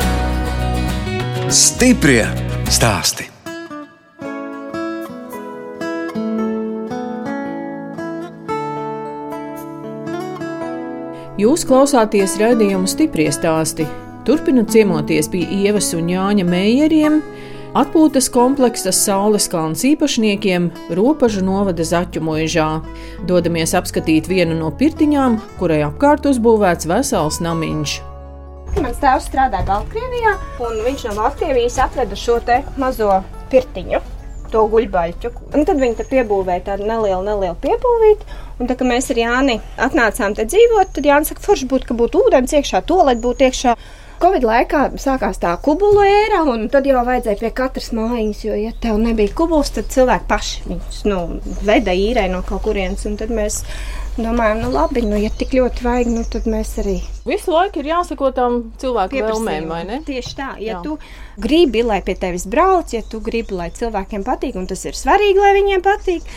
Stiprie 1.50 2.26
stāstī! 2.70 3.31
Jūs 11.42 11.64
klausāties 11.66 12.36
raidījumu 12.38 12.90
stipri 12.92 13.24
stāstī. 13.34 13.88
Turpinot 14.28 14.70
ciemoties 14.70 15.30
pie 15.32 15.40
Ievas 15.64 15.88
un 15.98 16.12
Jāņa 16.12 16.44
Meijeriem, 16.46 17.16
atpūtas 17.82 18.28
kompleksas 18.30 19.00
Saules 19.08 19.48
kalns 19.50 19.82
īpašniekiem 19.88 20.68
Ropažu 21.00 21.42
novada 21.48 21.88
Zaķu 21.88 22.22
mūžā. 22.28 22.68
Dodamies 23.26 23.74
apskatīt 23.80 24.30
vienu 24.30 24.60
no 24.60 24.70
pirtiņām, 24.70 25.40
kurai 25.58 25.82
apkārt 25.88 26.30
uzbūvēts 26.30 26.90
vesels 26.92 27.42
namiņš. 27.42 27.98
Mans 28.78 29.02
tēvs 29.02 29.32
strādāja 29.32 29.66
Baltkrievijā, 29.72 30.38
un 30.68 30.82
viņš 30.86 31.10
no 31.10 31.18
Baltkrievijas 31.24 31.82
atveda 31.88 32.22
šo 32.28 32.38
mazo 32.78 33.16
pirtiņu 33.50 34.11
to 34.54 34.66
guļbaļķu. 34.72 35.32
Un 35.56 35.66
tad 35.68 35.82
viņi 35.82 36.08
piebūvēja 36.12 36.66
tādu 36.72 36.88
nelielu, 36.90 37.24
nelielu 37.26 37.58
piebūvīti. 37.64 38.38
Un 38.62 38.70
tā 38.70 38.78
kā 38.78 38.86
mēs 38.88 39.10
ar 39.14 39.20
Jāni 39.22 39.58
atnācām 39.82 40.38
te 40.38 40.46
dzīvot, 40.50 40.94
tad 40.96 41.10
Jānis 41.10 41.34
saka, 41.34 41.44
forši 41.46 41.68
būtu, 41.72 41.90
ka 41.90 41.98
būtu 41.98 42.26
ūdens 42.28 42.54
iekšā, 42.60 42.84
tolet 42.88 43.22
būtu 43.24 43.48
iekšā. 43.48 43.76
Covid 44.22 44.44
laikā 44.46 44.82
sākās 45.02 45.40
tā 45.42 45.56
kubulu 45.66 46.04
ēra, 46.06 46.44
un 46.46 46.68
tad 46.70 46.86
jau 46.86 47.02
vajadzēja 47.08 47.40
pie 47.40 47.50
katras 47.58 47.90
mājas, 47.98 48.44
jo, 48.46 48.54
ja 48.54 48.70
tev 48.84 49.00
nebija 49.02 49.34
kubuls, 49.34 49.72
tad 49.74 49.90
cilvēki 49.90 50.28
paši 50.30 50.68
viņus 50.68 51.00
nu, 51.10 51.22
veda 51.66 51.96
īrē 51.98 52.28
no 52.30 52.44
kaut 52.46 52.62
kurienes. 52.68 53.08
Tad 53.18 53.34
mēs 53.34 53.64
domājam, 54.20 54.62
nu 54.66 54.72
labi, 54.74 55.04
nu, 55.08 55.18
ja 55.20 55.30
tik 55.34 55.54
ļoti 55.56 55.86
vajag, 55.86 56.10
nu, 56.12 56.24
tad 56.28 56.48
mēs 56.52 56.74
arī. 56.84 56.98
Visu 57.28 57.54
laiku 57.54 57.82
ir 57.82 57.92
jāsako 57.92 58.32
tam 58.36 58.58
cilvēku 58.82 59.22
vēlmēm, 59.24 59.68
vai 59.72 59.84
ne? 59.88 60.00
Tieši 60.08 60.34
tā, 60.38 60.50
ja 60.60 60.78
Jā. 60.78 60.80
tu 60.86 60.98
gribi, 61.42 61.84
lai 61.86 62.02
pie 62.06 62.18
tevis 62.20 62.48
brauc, 62.50 62.92
ja 62.96 63.04
tu 63.08 63.22
gribi, 63.24 63.56
lai 63.58 63.70
cilvēkiem 63.76 64.26
patīk, 64.28 64.58
un 64.60 64.68
tas 64.70 64.84
ir 64.90 64.98
svarīgi, 64.98 65.40
lai 65.40 65.54
viņiem 65.60 65.86
patīk, 65.86 66.28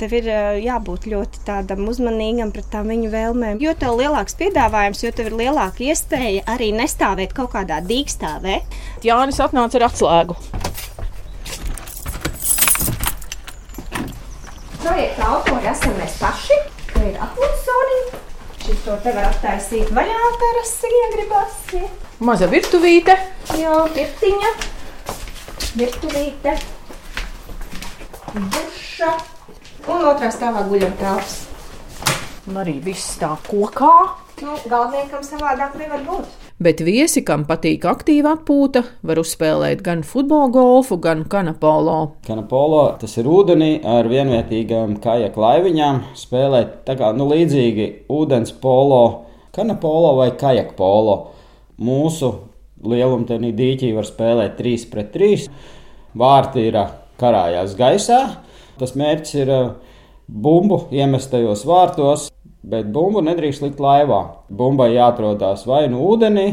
tev 0.00 0.14
ir 0.16 0.30
jābūt 0.64 1.06
ļoti 1.12 1.42
tādam 1.44 1.84
uzmanīgam 1.92 2.54
pret 2.54 2.70
tām 2.72 2.88
viņu 2.90 3.12
vēlmēm. 3.12 3.60
Jo 3.60 3.74
tev 3.76 3.94
ir 3.94 4.06
lielāks 4.06 4.38
piedāvājums, 4.40 5.04
jo 5.04 5.12
tev 5.12 5.30
ir 5.30 5.38
lielāka 5.42 5.84
iespēja 5.90 6.46
arī 6.48 6.72
nestāvēt 6.76 7.36
kaut 7.36 7.52
kādā 7.54 7.82
dīkstāvē. 7.84 8.62
Jānis 9.04 9.42
atnāca 9.44 9.80
ar 9.80 9.88
atslēgu. 9.90 10.38
Projekta 14.80 15.26
autori 15.36 15.68
esam 15.68 15.92
mēs 16.00 16.16
paši, 16.16 16.56
ka 17.00 17.08
ir 17.08 17.20
atpūsoniņi. 17.24 18.18
Šis 18.60 18.80
to 18.84 18.96
te 19.00 19.12
var 19.16 19.30
attaisīt 19.30 19.92
vaļā 19.96 20.32
terasi, 20.42 20.90
ja 20.92 21.06
gribas. 21.14 21.60
Maza 22.20 22.48
virtuvīte. 22.50 23.14
Jā, 23.56 23.76
pirtiņa, 23.94 24.50
virtuvīte, 25.80 26.56
duša. 28.36 29.14
Un 29.88 30.04
otrā 30.10 30.28
stāvā 30.34 30.66
guļam 30.68 30.92
telpas. 31.00 31.38
Un 32.50 32.60
arī 32.60 32.76
viss 32.84 33.16
tā 33.20 33.32
kokā. 33.48 33.94
Nu, 34.44 34.60
galveniekam 34.68 35.24
savādāk 35.24 35.80
nevar 35.80 36.04
būt. 36.04 36.49
Bet 36.60 36.82
viesi, 36.84 37.22
kam 37.24 37.46
patīk 37.48 37.86
aktīva 37.88 38.34
atpūta, 38.36 38.82
var 39.08 39.16
uzspēlēt 39.22 39.80
gan 39.80 40.02
futbola 40.04 40.50
golfu, 40.52 40.98
gan 41.00 41.22
kanapolo. 41.32 42.18
Kanapolo 42.26 42.82
tas 43.00 43.14
ir 43.16 43.30
ūdenī 43.32 43.70
ar 43.88 44.04
vienvietīgām 44.10 44.98
kājām 45.00 45.38
laiviņām. 45.40 46.02
Spēlēt 46.20 46.74
tā 46.84 46.98
kā 47.00 47.14
nu, 47.16 47.30
līdzīgi 47.32 47.86
ūdens 48.12 48.52
polo, 48.60 49.00
kanapolo 49.56 50.12
vai 50.18 50.28
kajak 50.36 50.74
polo. 50.76 51.16
Mūsu 51.80 52.28
lielumtenī 52.84 53.54
dīķī 53.56 53.94
var 53.96 54.10
spēlēt 54.10 54.60
3 54.60 54.84
pret 54.92 55.14
3. 55.16 55.48
Vārti 56.20 56.66
ir 56.68 56.76
karājās 57.24 57.72
gaisā. 57.80 58.20
Tas 58.76 58.92
mērķis 59.00 59.38
ir 59.40 59.54
bumbu 60.28 60.82
iemest 60.92 61.32
tajos 61.32 61.64
vārtos, 61.64 62.28
bet 62.62 62.90
bumbu 62.92 63.22
nedrīkst 63.24 63.64
likt 63.64 63.80
laivā. 63.82 64.20
Bumbai 64.48 64.92
jāatrodas 64.94 65.66
vai 65.68 65.86
nu 65.92 66.02
ūdenī, 66.10 66.48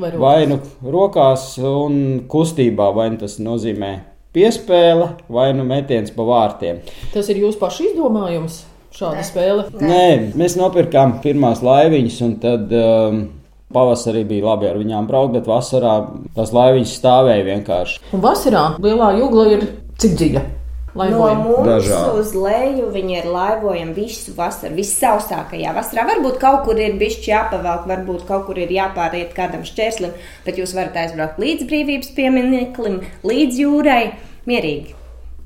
vai, 0.00 0.12
vai 0.16 0.38
nu 0.50 0.60
rokās 0.84 1.52
un 1.58 2.22
kustībā, 2.30 2.90
vai 2.96 3.10
nu 3.14 3.20
tas 3.20 3.38
nozīmē 3.42 3.92
piespēle 4.34 5.14
vai 5.32 5.50
nu 5.56 5.66
metiens 5.66 6.12
pa 6.14 6.26
vārtiem. 6.26 6.84
Tas 7.14 7.28
ir 7.32 7.42
jūsu 7.42 7.60
pašu 7.60 7.90
izdomājums. 7.90 8.64
Šāda 8.94 9.22
spēle? 9.22 9.68
Nē, 9.78 10.32
mēs 10.38 10.56
nopirkām 10.58 11.20
pirmās 11.22 11.60
laiviņas, 11.62 12.16
un 12.26 12.32
tad 12.42 12.72
um, 12.74 13.20
pavasarī 13.70 14.24
bija 14.26 14.48
labi 14.48 14.66
ar 14.66 14.80
viņām 14.80 15.06
braukt, 15.06 15.36
bet 15.36 15.46
vasarā 15.46 15.94
tās 16.34 16.50
laiviņas 16.56 16.96
stāvēja 16.98 17.46
vienkārši. 17.52 18.00
Un 18.16 18.24
vasarā 18.24 18.64
lielā 18.82 19.12
jūgla 19.20 19.46
ir 19.54 19.68
cik 20.02 20.18
dziļa? 20.18 20.42
Laivojam. 21.00 21.40
No 21.40 21.48
mums 21.48 21.68
Dažādi. 21.68 22.20
uz 22.20 22.32
leju 22.36 22.90
viņi 22.94 23.16
ir 23.18 23.28
laivojami 23.32 23.96
visu 23.96 24.34
vasaru, 24.36 24.76
vissausākajā 24.78 25.74
vasarā. 25.76 26.06
Varbūt 26.12 26.38
kaut 26.42 26.64
kur 26.68 26.80
ir 26.80 26.96
bijis 27.00 27.18
jāpavelk, 27.26 27.88
varbūt 27.90 28.26
kaut 28.28 28.46
kur 28.48 28.60
ir 28.60 28.72
jāpāriet 28.74 29.34
kādam 29.36 29.64
šķērslim, 29.66 30.14
bet 30.46 30.60
jūs 30.60 30.74
varat 30.76 30.98
aizbraukt 31.04 31.40
līdz 31.42 31.66
brīvības 31.70 32.14
piemineklim, 32.16 33.00
līdz 33.26 33.60
jūrai, 33.64 34.02
mierīgi. 34.50 34.96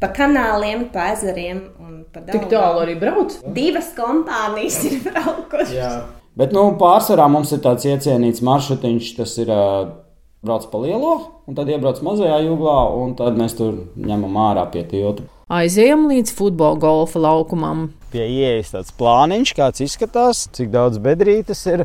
Pa 0.03 0.11
kanāliem, 0.13 0.89
pa 0.93 1.13
ezeriem 1.15 1.63
un 1.81 2.03
pa 2.13 2.21
daudz. 2.21 2.35
Tik 2.35 2.51
tālu 2.53 2.83
arī 2.83 2.99
brauc? 3.01 3.39
Divas 3.57 3.93
kompānijas 3.97 4.83
ir 4.91 4.99
braukušas. 5.07 6.03
Bet 6.35 6.51
nu, 6.55 6.67
pārsvarā 6.81 7.29
mums 7.31 7.53
ir 7.55 7.63
tāds 7.63 7.87
iecienīts 7.87 8.43
maršrutiņš, 8.45 9.13
tas 9.21 9.37
ir 9.39 9.53
uh, 9.55 9.93
brauc 10.45 10.67
pa 10.71 10.81
lielo, 10.83 11.15
un 11.47 11.57
tad 11.57 11.71
iebrauc 11.71 12.03
mazajā 12.05 12.41
jūglā, 12.45 12.77
un 12.99 13.15
tad 13.19 13.39
mēs 13.39 13.57
tur 13.59 13.79
ņemam 13.95 14.37
ārā 14.51 14.67
pie 14.75 14.83
tilta. 14.91 15.29
Aizejam 15.53 16.07
līdz 16.09 16.31
futbola 16.33 16.79
golfa 16.81 17.21
laukumam. 17.21 17.91
Pie 18.09 18.25
ieejas 18.25 18.71
tāds 18.73 18.93
plāniņš, 18.97 19.51
kāds 19.59 19.83
izskatās, 19.85 20.47
cik 20.57 20.71
daudz 20.73 20.97
bedrītes 21.05 21.61
ir 21.69 21.83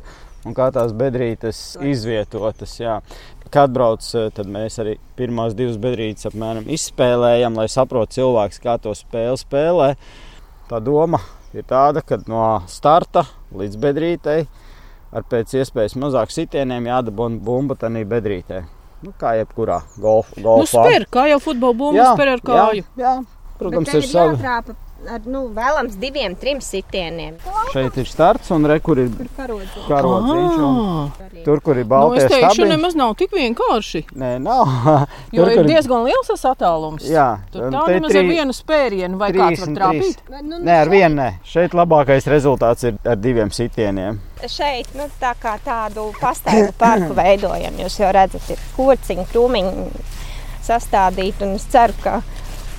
un 0.48 0.56
kā 0.56 0.70
tās 0.72 0.94
bedrītes 0.96 1.76
izvietotas. 1.84 2.78
Jā. 2.80 3.02
Kad 3.50 3.66
atbrauc, 3.66 4.06
tad 4.38 4.48
mēs 4.48 4.80
arī 4.80 4.94
pirmās 5.20 5.58
divas 5.58 5.76
bedrītes 5.82 6.30
apmēram 6.30 6.70
izspēlējam, 6.72 7.58
lai 7.60 7.66
saprotu 7.68 8.22
cilvēks, 8.22 8.62
kā 8.64 8.78
to 8.80 8.94
spēli 8.96 9.42
spēlē. 9.42 9.90
Tā 10.70 10.80
doma 10.86 11.20
ir 11.52 11.66
tāda, 11.68 12.00
ka 12.06 12.22
no 12.32 12.62
starta 12.72 13.26
līdz 13.60 13.76
bedrītei 13.82 14.46
ar 15.12 15.26
pēc 15.28 15.58
iespējas 15.60 15.98
mazāk 16.00 16.32
sitieniem 16.32 16.88
jādabūna 16.94 17.42
bumba 17.44 17.76
tajā 17.82 18.06
bedrītē. 18.08 18.62
Nu, 19.04 19.12
kā 19.20 19.34
jebkurā 19.40 19.82
golf, 20.00 20.32
golfā. 20.36 20.62
Nu, 20.64 20.70
spēr, 20.70 21.08
kā 21.12 21.26
jau 21.32 21.42
futbola 21.44 21.76
bumba 21.82 22.08
spēr 22.14 22.34
ar 22.36 22.42
kāju. 22.44 22.86
Jā, 23.00 23.04
jā, 23.04 23.14
Protams, 23.60 23.92
ir 23.94 24.08
savi. 24.08 24.38
Jātrāpa 24.40 24.78
ar 25.08 25.24
nu, 25.30 25.46
vēlams 25.56 25.96
diviem, 26.00 26.34
trim 26.40 26.60
sitieniem. 26.64 27.38
Šeit 27.74 27.98
ir 28.02 28.10
starts 28.10 28.50
un 28.56 28.68
re, 28.68 28.80
kur 28.84 29.00
ir 29.00 29.10
karodziņš. 29.38 30.58
Ah. 30.66 31.22
Tur, 31.46 31.62
kur 31.64 31.80
ir 31.80 31.88
baltais 31.90 32.26
nu, 32.26 32.32
stabils. 32.34 32.60
Tas 32.60 32.72
nemaz 32.74 32.98
nav 33.00 33.14
tik 33.20 33.34
vienkārši. 33.36 34.04
Nē, 34.20 34.32
nav. 34.44 34.74
jo 35.36 35.44
tur, 35.44 35.54
ir 35.54 35.62
kur... 35.62 35.70
diezgan 35.70 36.08
liels 36.08 36.32
tas 36.32 36.46
attālums. 36.52 37.08
Jā. 37.08 37.28
Tur 37.54 37.70
tā 37.72 37.86
nemaz 37.94 38.14
tri... 38.14 38.24
ar 38.24 38.32
vienu 38.34 38.56
spērienu 38.56 39.22
vai 39.22 39.32
kāds 39.36 39.64
var 39.64 39.76
trāpīt. 39.78 40.24
Nu, 40.30 40.42
nu, 40.44 40.62
nē, 40.68 40.80
ar 40.84 40.92
vienu 40.92 41.14
nē. 41.22 41.30
Šeit 41.48 41.78
labākais 41.78 42.28
rezultāts 42.32 42.90
ir 42.90 43.00
ar 43.08 43.20
diviem 43.20 43.54
sitieniem. 43.56 44.20
Šeit 44.50 44.92
nu, 44.96 45.08
tā 45.20 45.34
kā 45.40 45.56
tādu 45.64 46.10
pastāvu 46.20 46.74
parku 46.80 47.16
veidojam. 47.18 47.80
Jūs 47.86 48.00
jau 48.02 48.12
redzat, 48.16 48.52
ir 48.52 48.68
kociņi, 48.76 49.28
krūmiņi 49.32 49.90
sastādīti 50.70 51.48
un 51.48 51.56
es 51.58 51.66
ceru, 51.72 51.96
ka 52.04 52.20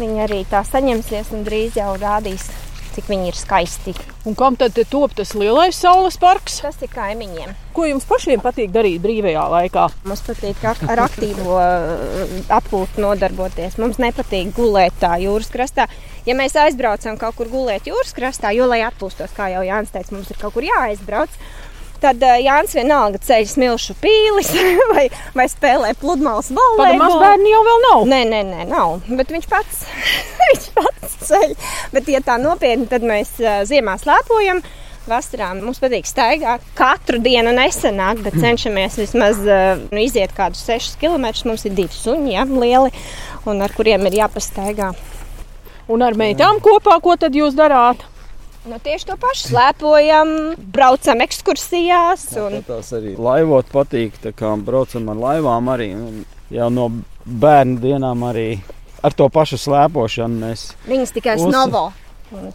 Viņi 0.01 0.25
arī 0.25 0.43
tā 0.49 0.65
saņemsies 0.65 1.35
un 1.37 1.47
drīz 1.47 1.77
jau 1.77 1.93
rādīs 2.01 2.49
cik 2.95 3.09
viņi 3.11 3.31
ir 3.31 3.39
skaisti. 3.39 3.95
Un 4.29 4.37
kam 4.37 4.57
tad 4.61 4.75
te 4.77 4.85
top 4.89 5.15
tas 5.17 5.33
lielais 5.39 5.77
saules 5.77 6.19
parks? 6.21 6.59
Tas 6.65 6.79
ir 6.85 6.91
kaimiņiem. 6.93 7.55
Ko 7.77 7.87
jums 7.89 8.07
pašiem 8.09 8.43
patīk 8.43 8.73
darīt 8.75 9.01
brīvajā 9.05 9.45
laikā? 9.55 9.87
Mums 10.09 10.23
patīk 10.27 10.61
ar, 10.69 11.05
aktīvo 11.07 11.57
uh, 11.57 12.35
atpūtu 12.59 13.03
nodarboties. 13.05 13.79
Mums 13.81 14.01
nepatīk 14.03 14.53
gulēt 14.57 14.99
tā 15.03 15.15
jūras 15.23 15.51
krastā. 15.53 15.87
Ja 16.27 16.37
mēs 16.37 16.57
aizbraucam 16.61 17.17
kaut 17.21 17.39
kur 17.39 17.49
gulēt 17.53 17.89
jūras 17.89 18.13
krastā, 18.17 18.53
jo, 18.57 18.69
lai 18.69 18.83
atpūstos, 18.85 19.33
kā 19.37 19.49
jau 19.55 19.65
Jānis 19.65 19.95
teica, 19.95 20.15
mums 20.17 20.31
ir 20.33 20.41
kaut 20.43 20.57
kur 20.57 20.67
jāaizbrauc. 20.67 21.41
Tad 22.01 22.23
uh, 22.25 22.37
Jānis 22.41 22.73
vienalga 22.79 23.21
ceļ 23.21 23.47
smilšu 23.51 23.97
pīlis 24.01 24.51
vai, 24.95 25.07
vai 25.37 25.47
spēlē 25.53 25.93
pludmales 26.01 26.49
Tāda 26.49 26.67
volejbolu. 26.79 27.01
mazbērni 27.05 27.53
jau 27.53 27.63
vēl 27.67 27.83
nav. 27.87 28.05
Nē, 28.09 28.21
nē, 28.31 28.43
nē, 28.51 28.69
nav. 28.71 28.95
Bet 29.21 29.33
viņš 29.35 29.49
pats, 29.51 29.83
viņš 30.45 30.69
pats 30.79 31.19
ceļ. 31.29 31.57
Bet, 31.93 32.09
ja 32.09 32.23
tā 32.25 32.39
nopietni, 32.41 32.89
tad 32.91 33.05
mēs 33.05 33.35
uh, 33.43 33.61
ziemā 33.69 33.99
slēpojam. 34.01 34.63
Vasarā 35.11 35.51
mums 35.57 35.81
patīk 35.83 36.07
staigāt. 36.07 36.65
Katru 36.79 37.19
dienu 37.25 37.53
nesenāk, 37.57 38.21
bet 38.25 38.37
cenšamies 38.41 38.99
vismaz 39.01 39.41
uh, 39.45 39.81
nu, 39.91 40.01
iziet 40.01 40.33
kādus 40.37 40.63
6 40.69 40.97
km. 41.01 41.29
Mums 41.49 41.65
ir 41.67 41.75
divi 41.77 41.93
suņi, 41.97 42.35
ja, 42.37 42.45
lieli, 42.49 42.93
un 43.49 43.65
ar 43.65 43.75
kuriem 43.77 44.07
ir 44.09 44.21
jāpastaigā. 44.21 44.93
Un 45.91 46.05
ar 46.07 46.15
meitām 46.15 46.61
kopā, 46.63 47.01
ko 47.03 47.17
tad 47.19 47.35
jūs 47.35 47.57
darāt? 47.59 48.05
Nu, 48.69 48.77
tieši 48.77 49.09
to 49.09 49.17
pašu 49.17 49.55
slēpojam, 49.55 50.33
braucam 50.75 51.23
ekskursijās. 51.25 52.27
Un... 52.43 52.59
Tas 52.67 52.93
arī 52.97 53.15
laivot 53.17 53.71
patīk, 53.73 54.19
tā 54.21 54.35
kā 54.37 54.53
braucam 54.61 55.09
ar 55.09 55.23
laivām 55.23 55.71
arī. 55.73 55.89
Jau 56.53 56.69
no 56.75 56.91
bērnu 57.25 57.81
dienām 57.81 58.27
arī 58.29 58.51
ar 59.01 59.17
to 59.17 59.31
pašu 59.33 59.57
slēpošanu 59.61 60.43
mēs. 60.45 60.67
Viņas 60.91 61.17
tikai 61.17 61.39
Uz- 61.41 61.49
snovo. 61.49 61.89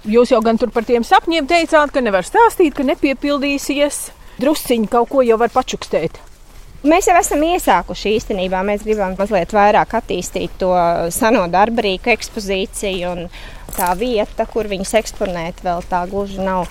Jūs 0.07 0.31
jau 0.31 0.39
gan 0.45 0.59
tur 0.61 0.69
par 0.71 0.85
tiem 0.87 1.03
sapņiem 1.03 1.49
teicāt, 1.49 1.91
ka 1.91 2.03
nevar 2.03 2.23
stāstīt, 2.23 2.77
ka 2.77 2.85
nepiepildīsies. 2.87 4.05
Drusciņi 4.39 4.87
kaut 4.91 5.09
ko 5.11 5.23
jau 5.25 5.39
var 5.41 5.51
pačukstēt. 5.51 6.21
Mēs 6.85 7.07
jau 7.09 7.15
esam 7.17 7.41
iesākuši 7.41 8.11
īstenībā. 8.19 8.59
Mēs 8.67 8.83
gribam 8.85 9.15
mazliet 9.17 9.53
vairāk 9.55 9.95
attīstīt 9.97 10.53
to 10.61 10.69
seno 11.09 11.47
darbarīku 11.49 12.11
ekspozīciju. 12.13 13.13
un 13.15 13.29
Tā 13.75 13.89
vieta, 13.99 14.45
kur 14.47 14.69
viņas 14.71 14.93
eksponēt, 15.01 15.59
vēl 15.65 15.81
tā 15.89 16.05
gluži 16.07 16.39
nav 16.39 16.69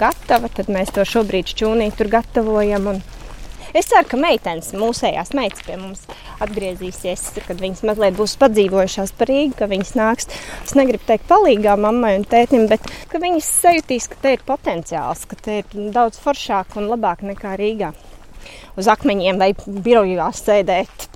gatava. 0.00 0.48
Tad 0.48 0.70
mēs 0.72 0.94
to 0.94 1.04
šobrīd 1.04 1.50
šķūnī 1.52 1.90
tur 1.98 2.08
gatavojam. 2.14 2.86
Un 2.94 3.02
es 3.76 3.90
ceru, 3.90 4.06
ka 4.08 4.16
meitenes, 4.16 4.70
mūsējās 4.78 5.34
meitas 5.36 5.66
pie 5.66 5.76
mums 5.76 6.06
atgriezīsies, 6.40 7.26
kad 7.44 7.60
viņas 7.60 7.84
mazliet 7.90 8.16
būs 8.16 8.38
padzīvojušās 8.40 9.12
par 9.18 9.32
Rīgu, 9.34 9.58
ka 9.58 9.68
viņas 9.68 9.94
nāks. 10.00 10.32
Es 10.62 10.72
negribu 10.78 11.04
teikt 11.10 11.28
palīgā 11.28 11.76
mammai 11.76 12.16
un 12.22 12.24
tētim, 12.24 12.70
bet 12.72 12.88
ka 13.12 13.20
viņas 13.20 13.52
sajutīs, 13.66 14.08
ka 14.14 14.22
te 14.22 14.36
ir 14.38 14.48
potenciāls, 14.48 15.28
ka 15.28 15.36
te 15.36 15.60
ir 15.60 15.80
daudz 15.92 16.22
foršāk 16.24 16.78
un 16.80 16.88
labāk 16.94 17.26
nekā 17.26 17.58
Rīgā 17.60 17.92
uz 18.76 18.88
akmeņiem 18.92 19.40
vai 19.40 19.52
birojās 19.66 20.44
sēdēt. 20.46 21.08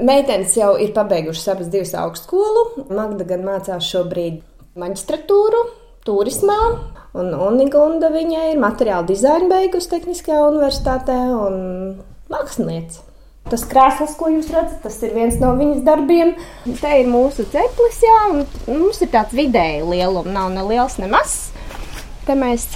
Meitenes 0.00 0.56
jau 0.58 0.74
ir 0.80 0.90
pabeigušas 0.96 1.52
abas 1.52 1.70
divas 1.70 1.94
augstskolu. 1.98 2.88
Magda 2.90 3.26
gan 3.28 3.44
mācās 3.46 3.86
šobrīd 3.92 4.40
maģistratūru, 4.80 5.64
turismā. 6.06 6.60
Un 7.14 7.30
Unigunda 7.38 8.10
viņai 8.10 8.48
ir 8.52 8.62
materiāla 8.62 9.06
dizaina 9.06 9.46
beigusi 9.52 9.92
Tehniskajā 9.92 10.40
universitātē 10.48 11.18
un 11.36 11.58
mākslinieca. 12.32 13.04
Tas 13.52 13.62
krēsls, 13.68 14.14
ko 14.16 14.30
jūs 14.32 14.48
redzat, 14.50 14.80
tas 14.86 14.96
ir 15.04 15.12
viens 15.14 15.36
no 15.38 15.52
viņas 15.58 15.84
darbiem. 15.84 16.32
Te 16.80 16.94
ir 17.02 17.10
mūsu 17.12 17.44
ceplis, 17.52 18.00
jā, 18.02 18.20
un 18.32 18.46
mums 18.80 19.02
ir 19.04 19.12
tāds 19.12 19.36
vidēji 19.36 19.84
lielums, 19.84 20.32
nav 20.32 20.48
ne 20.54 20.64
liels, 20.64 20.96
ne 20.98 21.10
mazs. 21.12 21.52
Te 22.24 22.34
mēs 22.40 22.70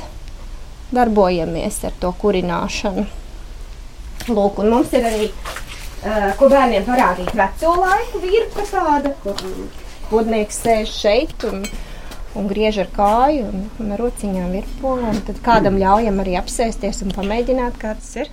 darbojamies 0.92 1.80
ar 1.88 1.96
to 2.02 2.12
kurināšanu. 2.20 3.08
Lūk, 4.26 4.58
un 4.62 4.72
mums 4.74 4.92
ir 4.96 5.06
arī, 5.08 5.28
uh, 5.30 6.30
ko 6.40 6.48
bērniem 6.52 6.86
parādīt, 6.88 7.30
veco 7.38 7.74
laiku 7.80 8.22
virpa 8.24 8.64
tāda, 8.68 9.14
kur 9.22 9.38
podnieks 10.10 10.58
sēž 10.64 10.92
šeit 10.92 11.46
un, 11.48 11.62
un 12.38 12.48
griež 12.50 12.80
ar 12.84 12.90
kāju 12.94 13.46
un, 13.48 13.68
un 13.80 13.94
ar 13.94 14.02
rociņām 14.02 14.50
virpo. 14.56 14.96
Un 15.10 15.22
tad 15.28 15.40
kādam 15.44 15.78
ļaujam 15.80 16.20
arī 16.24 16.36
apsēsties 16.40 17.04
un 17.06 17.14
pamēģināt, 17.16 17.78
kā 17.80 17.94
tas 17.98 18.12
ir. 18.24 18.32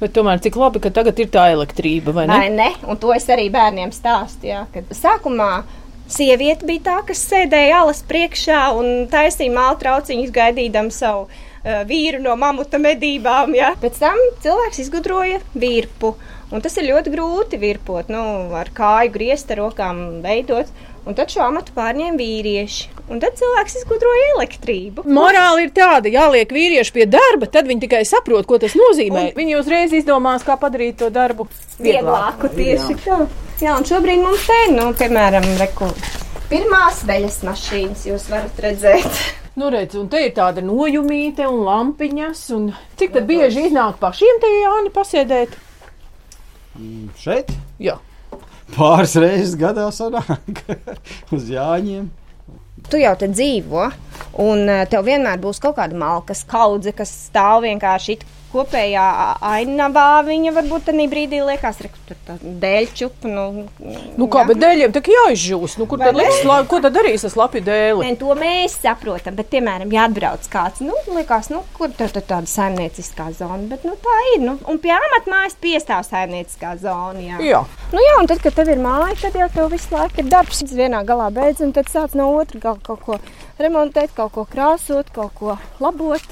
Bet 0.00 0.14
tomēr 0.16 0.40
cik 0.42 0.56
labi, 0.58 0.82
ka 0.82 0.90
tagad 0.94 1.20
ir 1.22 1.30
tā 1.32 1.46
elektrība, 1.54 2.12
vai 2.16 2.26
ne? 2.26 2.34
Vai 2.34 2.50
ne? 2.50 2.70
Un 2.90 2.98
to 3.00 3.12
es 3.14 3.28
arī 3.30 3.46
bērniem 3.54 3.92
stāstu. 3.94 4.50
Jā, 4.50 4.64
kad 4.74 4.90
sākumā 4.94 5.64
sieviete 6.10 6.66
bija 6.68 6.82
tā, 6.88 6.96
kas 7.08 7.22
sēdēja 7.30 7.84
alas 7.84 8.02
priekšā 8.08 8.60
un 8.76 9.06
taisīja 9.12 9.54
mālu 9.54 9.78
trauciņus, 9.80 10.34
gaidīdama 10.34 10.92
savu 10.94 11.28
vīru 11.88 12.22
no 12.22 12.36
mamuta 12.40 12.80
medībām. 12.82 13.54
Jā. 13.56 13.74
Pēc 13.80 14.00
tam 14.02 14.20
cilvēks 14.44 14.82
izgudroja 14.84 15.42
virpu. 15.54 16.14
Un 16.54 16.62
tas 16.62 16.76
ir 16.78 16.90
ļoti 16.90 17.10
grūti 17.10 17.58
virpot, 17.58 18.10
nu, 18.12 18.20
ar 18.54 18.68
kāju 18.74 19.14
griezt, 19.14 19.48
ar 19.50 19.64
rokām 19.64 20.20
veidot. 20.22 20.68
Un 21.04 21.16
tad 21.16 21.32
šo 21.32 21.42
amatu 21.44 21.74
pārņēma 21.76 22.16
vīrieši. 22.16 22.92
Un 23.12 23.18
tad 23.20 23.36
cilvēks 23.36 23.74
izgudroja 23.82 24.28
elektrību. 24.38 25.04
Morāli 25.12 25.66
ir 25.66 25.74
tāda, 25.76 26.08
jāliek 26.08 26.52
vīrieši 26.56 26.94
pie 26.96 27.04
darba, 27.10 27.48
tad 27.52 27.68
viņi 27.68 27.84
tikai 27.84 28.00
saprot, 28.08 28.46
ko 28.48 28.56
tas 28.62 28.76
nozīmē. 28.78 29.26
Un... 29.28 29.36
Viņi 29.36 29.58
uzreiz 29.58 29.92
izdomās, 29.92 30.46
kā 30.46 30.56
padarīt 30.60 31.02
to 31.02 31.10
darbu 31.12 31.48
vieglāku. 31.76 32.48
Tieši 32.56 32.96
tā. 33.04 33.20
Jā, 33.60 33.76
un 33.76 33.84
šobrīd 33.88 34.24
mums 34.24 34.48
te 34.48 34.56
ir, 34.64 34.72
nu, 34.78 34.88
piemēram, 34.96 35.44
reku, 35.60 35.90
pirmās 36.50 37.02
veļas 37.08 37.40
mašīnas, 37.46 38.04
jūs 38.10 38.28
varat 38.32 38.62
redzēt. 38.66 39.10
Nu, 39.54 39.68
redz, 39.70 39.94
un 39.94 40.08
te 40.10 40.18
ir 40.18 40.32
tāda 40.34 40.58
nojumīte 40.66 41.44
un 41.46 41.60
lampiņas. 41.62 42.40
Un 42.56 42.64
cik 42.98 43.12
tad 43.14 43.28
bieži 43.28 43.68
iznāk 43.68 44.00
pašiem 44.00 44.40
te 44.42 44.50
Jāni 44.50 44.90
pasēdēt? 44.90 45.54
Šeit 47.22 47.52
Jā. 47.78 47.94
pāris 48.74 49.14
reizes 49.22 49.54
gadā 49.54 49.86
sanāk 49.94 50.64
uz 51.36 51.46
Jāņiem. 51.54 52.10
Tu 52.90 52.98
jau 53.04 53.14
te 53.14 53.30
dzīvo, 53.30 53.86
un 54.42 54.66
eh, 54.66 54.82
tev 54.90 55.06
vienmēr 55.06 55.38
būs 55.38 55.62
kaut 55.62 55.78
kāda 55.78 55.94
malka 56.02 56.34
skaudze, 56.34 56.90
kas 56.90 57.14
stāv 57.30 57.62
vienkārši 57.62 58.18
it 58.18 58.26
kopējā 58.54 59.04
ainavā. 59.50 60.08
Viņa 60.28 60.54
varbūt 60.56 60.88
tādā 60.88 61.08
brīdī 61.10 61.42
liekas, 61.44 61.82
ka 61.82 62.04
tur 62.08 62.20
tā 62.28 62.38
dēļ 62.42 62.90
čupa. 62.96 63.30
Nu, 63.30 63.66
Nu, 64.14 64.28
kā, 64.30 64.44
bet 64.48 64.60
dēļiem 64.62 64.92
tā 64.94 65.02
jāizžūst. 65.10 65.78
Nu, 65.80 65.86
kur 65.90 66.00
Vai 66.00 66.08
tad 66.08 66.18
liks, 66.18 66.40
la, 66.46 66.60
ko 66.68 66.78
tad 66.82 66.94
darīs 66.96 67.24
ar 67.26 67.32
slapju 67.34 67.62
dēli? 67.66 68.04
Nē, 68.06 68.16
to 68.20 68.34
mēs 68.38 68.76
saprotam, 68.80 69.36
bet, 69.38 69.50
piemēram, 69.52 69.90
ja 69.94 70.06
atbrauc 70.08 70.46
kāds, 70.52 70.82
nu, 70.84 70.94
liekas, 71.16 71.50
nu, 71.52 71.62
kur 71.76 71.92
tā 71.94 72.08
ir 72.08 72.14
tāda 72.16 72.48
saimnieciskā 72.50 73.28
zona, 73.36 73.60
bet 73.70 73.86
nu, 73.88 73.96
tā 74.04 74.16
ir. 74.32 74.44
Nu, 74.44 74.56
un 74.70 74.80
pie 74.82 74.94
amatmājas 74.94 75.58
piestāv 75.62 76.04
saimnieciskā 76.08 76.76
zona. 76.82 77.22
Jā. 77.24 77.40
Jā. 77.44 77.62
Nu, 77.92 78.02
jā, 78.02 78.16
un 78.22 78.30
tad, 78.30 78.42
kad 78.44 78.56
tev 78.56 78.72
ir 78.72 78.82
māja, 78.82 79.16
tad 79.26 79.38
jau 79.40 79.50
tev 79.54 79.70
visu 79.74 79.94
laiku 79.94 80.22
ir 80.22 80.30
darbs. 80.32 80.64
Vienā 80.74 81.04
galā 81.06 81.30
beidz, 81.34 81.62
un 81.64 81.74
tad 81.76 81.90
sāc 81.92 82.16
no 82.18 82.30
otras 82.38 82.62
gala 82.62 82.80
kaut 82.84 83.04
ko 83.04 83.20
remontēt, 83.60 84.14
kaut 84.16 84.34
ko 84.34 84.46
krāsot, 84.50 85.12
kaut 85.14 85.34
ko 85.38 85.58
labot. 85.82 86.26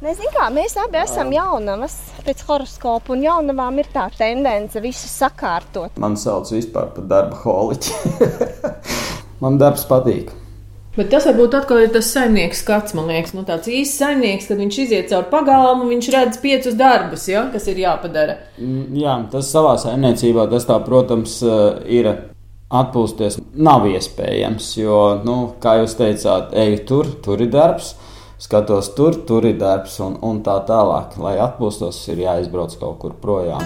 Nezinu, 0.00 0.30
kā 0.32 0.46
mēs 0.48 0.72
abi 0.80 0.96
esam 0.96 1.28
jaunavas 1.28 1.92
pēc 2.24 2.38
horoskopa, 2.48 3.12
un 3.12 3.20
jaunavām 3.20 3.82
ir 3.82 3.88
tā 3.92 4.06
tendence 4.14 4.80
visu 4.80 5.10
sakārtot. 5.12 5.98
Man 6.00 6.16
sauc 6.16 6.48
vispār 6.54 6.86
par 6.94 7.04
darba 7.10 7.36
holiķi. 7.42 7.98
Man 9.42 9.60
darbs 9.60 9.84
patīk. 9.88 10.32
Bet 10.96 11.12
tas 11.12 11.28
varbūt 11.28 11.58
atkal 11.58 11.82
ir 11.84 11.92
tas 11.92 12.08
saimnieks 12.12 12.64
skats, 12.64 12.96
man 12.96 13.12
liekas, 13.12 13.30
nu, 13.36 13.44
tāds 13.46 13.68
īsts 13.70 14.00
saimnieks, 14.00 14.48
kad 14.50 14.58
viņš 14.58 14.78
iziet 14.82 15.12
cauri 15.12 15.28
pagalmu, 15.30 15.86
viņš 15.92 16.08
redz 16.16 16.40
piecus 16.42 16.74
darbus, 16.80 17.28
ja, 17.30 17.44
kas 17.52 17.68
ir 17.70 17.84
jāpadara. 17.84 18.40
Mm, 18.58 18.98
Jā, 18.98 19.14
tas 19.32 19.52
savā 19.52 19.76
saimniecībā, 19.80 20.48
tas 20.50 20.66
tā, 20.68 20.80
protams, 20.84 21.38
eh, 21.44 21.78
ir 22.00 22.10
atpūsties. 22.72 23.38
Nav 23.54 23.86
iespējams, 23.92 24.72
jo, 24.80 25.00
nu, 25.28 25.38
kā 25.62 25.78
jūs 25.82 25.94
teicāt, 26.00 26.56
eju 26.64 26.84
tur, 26.88 27.14
tur 27.24 27.44
ir 27.44 27.52
darbs, 27.54 27.94
skatos 28.40 28.94
tur, 28.96 29.14
tur 29.26 29.44
ir 29.44 29.58
darbs 29.60 29.98
un, 30.00 30.16
un 30.24 30.40
tā 30.44 30.56
tālāk. 30.68 31.18
Lai 31.20 31.36
atpūstos, 31.44 32.00
ir 32.12 32.24
jāizbrauc 32.24 32.74
kaut 32.80 32.98
kur 33.02 33.16
projām. 33.20 33.62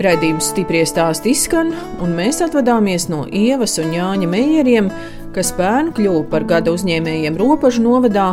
Raidījums 0.00 0.46
stipri 0.54 0.80
stāsti 0.88 1.34
izskan, 1.34 1.74
un 2.00 2.14
mēs 2.16 2.38
atvadāmies 2.40 3.10
no 3.12 3.26
Ievas 3.28 3.74
un 3.82 3.90
Jāņa 3.92 4.30
Meijeriem, 4.32 4.86
kas 5.34 5.50
pērn 5.58 5.90
kļuva 5.98 6.22
par 6.32 6.46
gada 6.48 6.72
uzņēmējiem 6.72 7.36
Ropažu 7.36 7.84
novadā, 7.84 8.30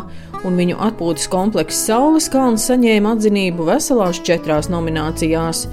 un 0.48 0.56
viņu 0.56 0.78
atpūtas 0.88 1.28
komplekss 1.28 1.84
Saules 1.89 2.30
kalns 2.32 2.70
saņēma 2.70 3.17
atzinību 3.17 3.67
veselās 3.67 4.22
četrās 4.24 4.72
nominācijās. 4.72 5.65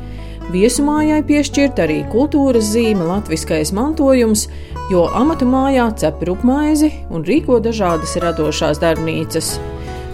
Viesumājai 0.51 1.23
piešķirt 1.25 1.79
arī 1.87 2.03
kultūras 2.11 2.75
zīme 2.75 3.07
Latviskais 3.09 3.71
mantojums, 3.77 4.49
jo 4.91 5.05
amatu 5.15 5.47
mājā 5.49 5.87
cep 6.01 6.23
rupmaizi 6.29 6.91
un 7.15 7.25
rīko 7.27 7.61
dažādas 7.65 8.17
radošās 8.21 8.81
darbnīcas. 8.83 9.55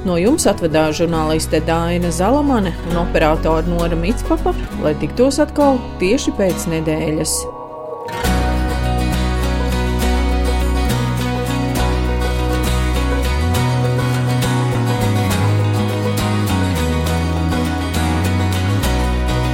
No 0.06 0.16
jums 0.16 0.46
atvedās 0.48 0.96
žurnāliste 0.96 1.60
Dāna 1.66 2.12
Zalamane 2.14 2.72
un 2.88 3.00
operātora 3.02 3.66
Nora 3.68 3.98
Mitspapa, 3.98 4.54
lai 4.84 4.94
tiktos 5.00 5.40
atkal 5.42 5.80
tieši 6.00 6.36
pēc 6.38 6.68
nedēļas. 6.72 7.36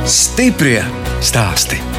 Stiprie 0.07 0.83
stāstī! 1.25 1.96